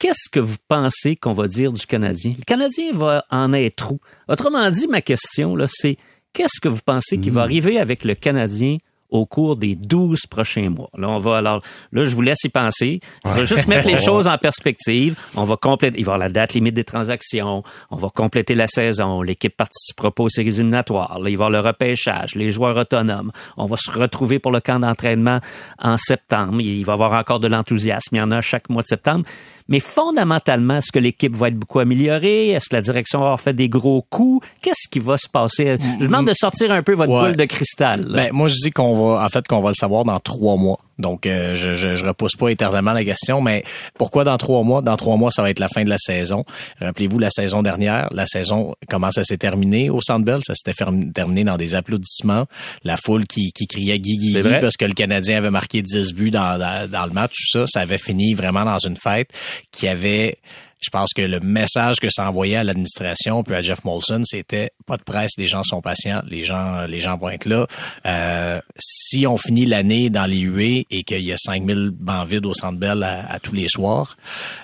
[0.00, 2.34] Qu'est-ce que vous pensez qu'on va dire du Canadien?
[2.36, 4.00] Le Canadien va en être où?
[4.28, 5.96] Autrement dit, ma question, là, c'est
[6.32, 7.44] qu'est-ce que vous pensez qui va hmm.
[7.44, 8.76] arriver avec le Canadien
[9.14, 10.90] au cours des 12 prochains mois.
[10.98, 11.62] Là, on va alors,
[11.92, 12.98] là, je vous laisse y penser.
[13.24, 15.14] Je vais juste mettre les choses en perspective.
[15.36, 17.62] On va compléter, il va y avoir la date limite des transactions.
[17.92, 19.22] On va compléter la saison.
[19.22, 21.20] L'équipe participera pas aux séries éliminatoires.
[21.20, 23.30] Là, il va y avoir le repêchage, les joueurs autonomes.
[23.56, 25.38] On va se retrouver pour le camp d'entraînement
[25.78, 26.60] en septembre.
[26.60, 28.16] Il va y avoir encore de l'enthousiasme.
[28.16, 29.24] Il y en a chaque mois de septembre.
[29.68, 32.50] Mais fondamentalement, est-ce que l'équipe va être beaucoup améliorée?
[32.50, 34.46] Est-ce que la direction va avoir fait des gros coups?
[34.60, 35.78] Qu'est-ce qui va se passer?
[36.00, 38.06] Je demande de sortir un peu votre boule de cristal.
[38.14, 40.78] Ben, moi, je dis qu'on va, en fait, qu'on va le savoir dans trois mois.
[40.98, 43.64] Donc, euh, je, je, repousse pas éternellement la question, mais
[43.98, 44.82] pourquoi dans trois mois?
[44.82, 46.44] Dans trois mois, ça va être la fin de la saison.
[46.80, 50.40] Rappelez-vous, la saison dernière, la saison, comment ça s'est terminé au Centre Bell?
[50.46, 52.46] Ça s'était terminé dans des applaudissements.
[52.84, 56.58] La foule qui, qui criait Guigui parce que le Canadien avait marqué 10 buts dans,
[56.58, 57.66] dans, dans le match, tout ça.
[57.66, 59.30] Ça avait fini vraiment dans une fête
[59.72, 60.36] qui avait
[60.84, 64.70] je pense que le message que ça envoyait à l'administration puis à Jeff Molson, c'était
[64.86, 67.66] pas de presse, les gens sont patients, les gens, les gens vont être là.
[68.06, 72.46] Euh, si on finit l'année dans les huées et qu'il y a 5000 bancs vides
[72.46, 74.16] au Centre Bell à, tous les soirs,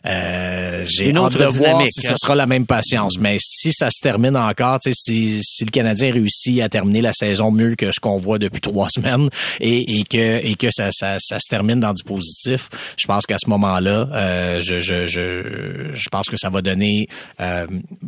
[0.07, 2.17] euh, j'ai hâte de voir si ce hein.
[2.17, 3.19] sera la même patience.
[3.19, 7.51] Mais si ça se termine encore, si, si le Canadien réussit à terminer la saison
[7.51, 9.29] mieux que ce qu'on voit depuis trois semaines
[9.61, 12.69] et, et que et que ça, ça, ça, se termine dans du positif,
[12.99, 17.09] je pense qu'à ce moment-là, euh, je, je, je pense que ça va donner
[17.41, 17.67] euh,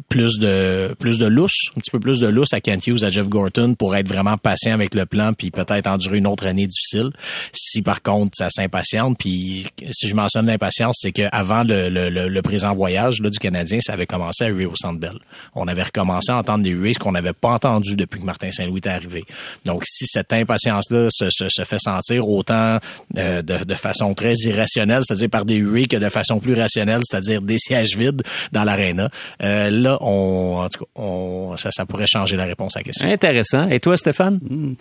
[0.09, 3.11] plus de plus de lousse, un petit peu plus de lousse à Kent Hughes, à
[3.11, 6.67] Jeff Gorton pour être vraiment patient avec le plan puis peut-être endurer une autre année
[6.67, 7.11] difficile.
[7.53, 12.29] Si par contre ça s'impatiente, puis si je mentionne l'impatience, c'est qu'avant le, le, le,
[12.29, 15.19] le, présent voyage là, du Canadien, ça avait commencé à huer au Centre Bell.
[15.55, 18.51] On avait recommencé à entendre des huées, ce qu'on n'avait pas entendu depuis que Martin
[18.51, 19.25] Saint-Louis est arrivé.
[19.65, 22.79] Donc si cette impatience-là se, se, se, fait sentir autant
[23.17, 27.03] euh, de, de, façon très irrationnelle, c'est-à-dire par des huées, que de façon plus rationnelle,
[27.05, 28.23] c'est-à-dire des sièges vides
[28.53, 29.11] dans l'aréna,
[29.43, 32.85] euh, là, on, en tout cas, on, ça, ça pourrait changer la réponse à la
[32.85, 33.09] question.
[33.09, 33.69] Intéressant.
[33.69, 34.41] Et toi, Stéphane?
[34.43, 34.75] Mmh.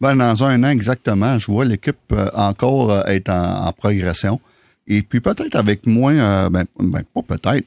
[0.00, 4.40] Ben, dans un an exactement, je vois l'équipe euh, encore euh, être en, en, progression.
[4.86, 7.66] Et puis peut-être avec moins, euh, ben, ben, pas peut-être,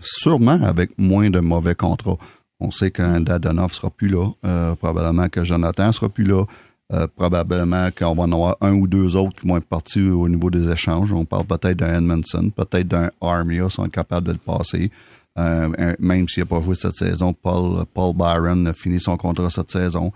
[0.00, 2.18] sûrement avec moins de mauvais contrats.
[2.60, 6.44] On sait qu'un Dadonov sera plus là, euh, probablement que Jonathan sera plus là,
[6.92, 10.28] euh, probablement qu'on va en avoir un ou deux autres qui vont être partis au
[10.28, 11.12] niveau des échanges.
[11.12, 14.90] On parle peut-être d'un Edmondson, peut-être d'un Armia, sont capables de le passer.
[15.38, 19.50] Euh, même s'il n'a pas joué cette saison, Paul, Paul Byron a fini son contrat
[19.50, 20.12] cette saison.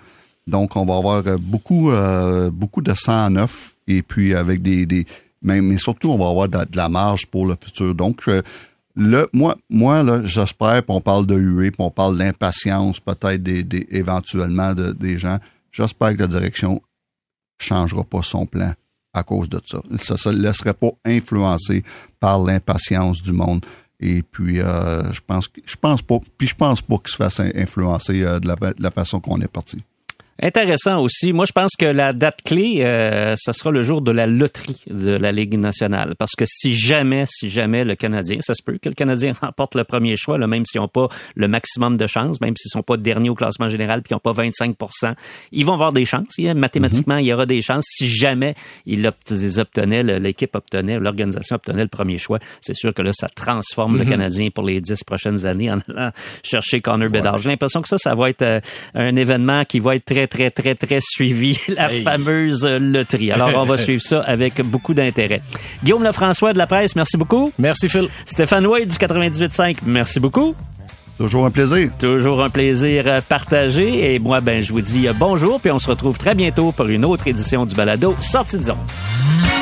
[0.46, 5.06] Donc, on va avoir beaucoup, euh, beaucoup de 109 et puis avec des, des
[5.42, 7.94] mais, surtout, on va avoir de, la marge pour le futur.
[7.94, 8.42] Donc, euh,
[8.94, 13.86] le, moi, moi là, j'espère, qu'on parle de UE, puis on parle d'impatience peut-être des,
[13.90, 15.38] éventuellement de, des gens.
[15.72, 16.82] J'espère que la direction
[17.60, 18.74] changera pas son plan
[19.14, 19.80] à cause de ça.
[19.98, 21.82] Ça ne se laisserait pas influencer
[22.20, 23.64] par l'impatience du monde.
[24.00, 27.40] Et puis, euh, je pense, je pense pas, puis je pense pas qu'il se fasse
[27.40, 29.78] influencer euh, de, la, de la façon qu'on est parti.
[30.42, 31.32] Intéressant aussi.
[31.32, 34.82] Moi, je pense que la date clé, euh, ça sera le jour de la loterie
[34.88, 36.16] de la Ligue nationale.
[36.18, 39.76] Parce que si jamais, si jamais le Canadien, ça se peut que le Canadien remporte
[39.76, 42.82] le premier choix, là, même s'ils n'ont pas le maximum de chances, même s'ils sont
[42.82, 45.14] pas derniers au classement général puis ils n'ont pas 25%
[45.52, 46.38] ils vont avoir des chances.
[46.56, 47.22] Mathématiquement, mm -hmm.
[47.22, 47.84] il y aura des chances.
[47.88, 48.54] Si jamais
[48.86, 53.92] ils, obtenaient, l'équipe obtenait, l'organisation obtenait le premier choix, c'est sûr que là, ça transforme
[53.92, 54.04] mm -hmm.
[54.04, 56.10] le Canadien pour les dix prochaines années en allant
[56.42, 57.38] chercher Connor Bedard.
[57.38, 58.60] J'ai l'impression que ça, ça va être euh,
[58.94, 62.02] un événement qui va être très très, très, très suivi, la hey.
[62.02, 63.30] fameuse loterie.
[63.30, 65.42] Alors, on va suivre ça avec beaucoup d'intérêt.
[65.84, 67.52] Guillaume Lefrançois de la presse, merci beaucoup.
[67.58, 68.08] Merci, Phil.
[68.24, 70.54] Stéphane Wade du 98.5, merci beaucoup.
[71.18, 71.90] Toujours un plaisir.
[71.98, 74.14] Toujours un plaisir partagé.
[74.14, 77.04] Et moi, ben, je vous dis bonjour, puis on se retrouve très bientôt pour une
[77.04, 79.61] autre édition du Balado Sortie de zone.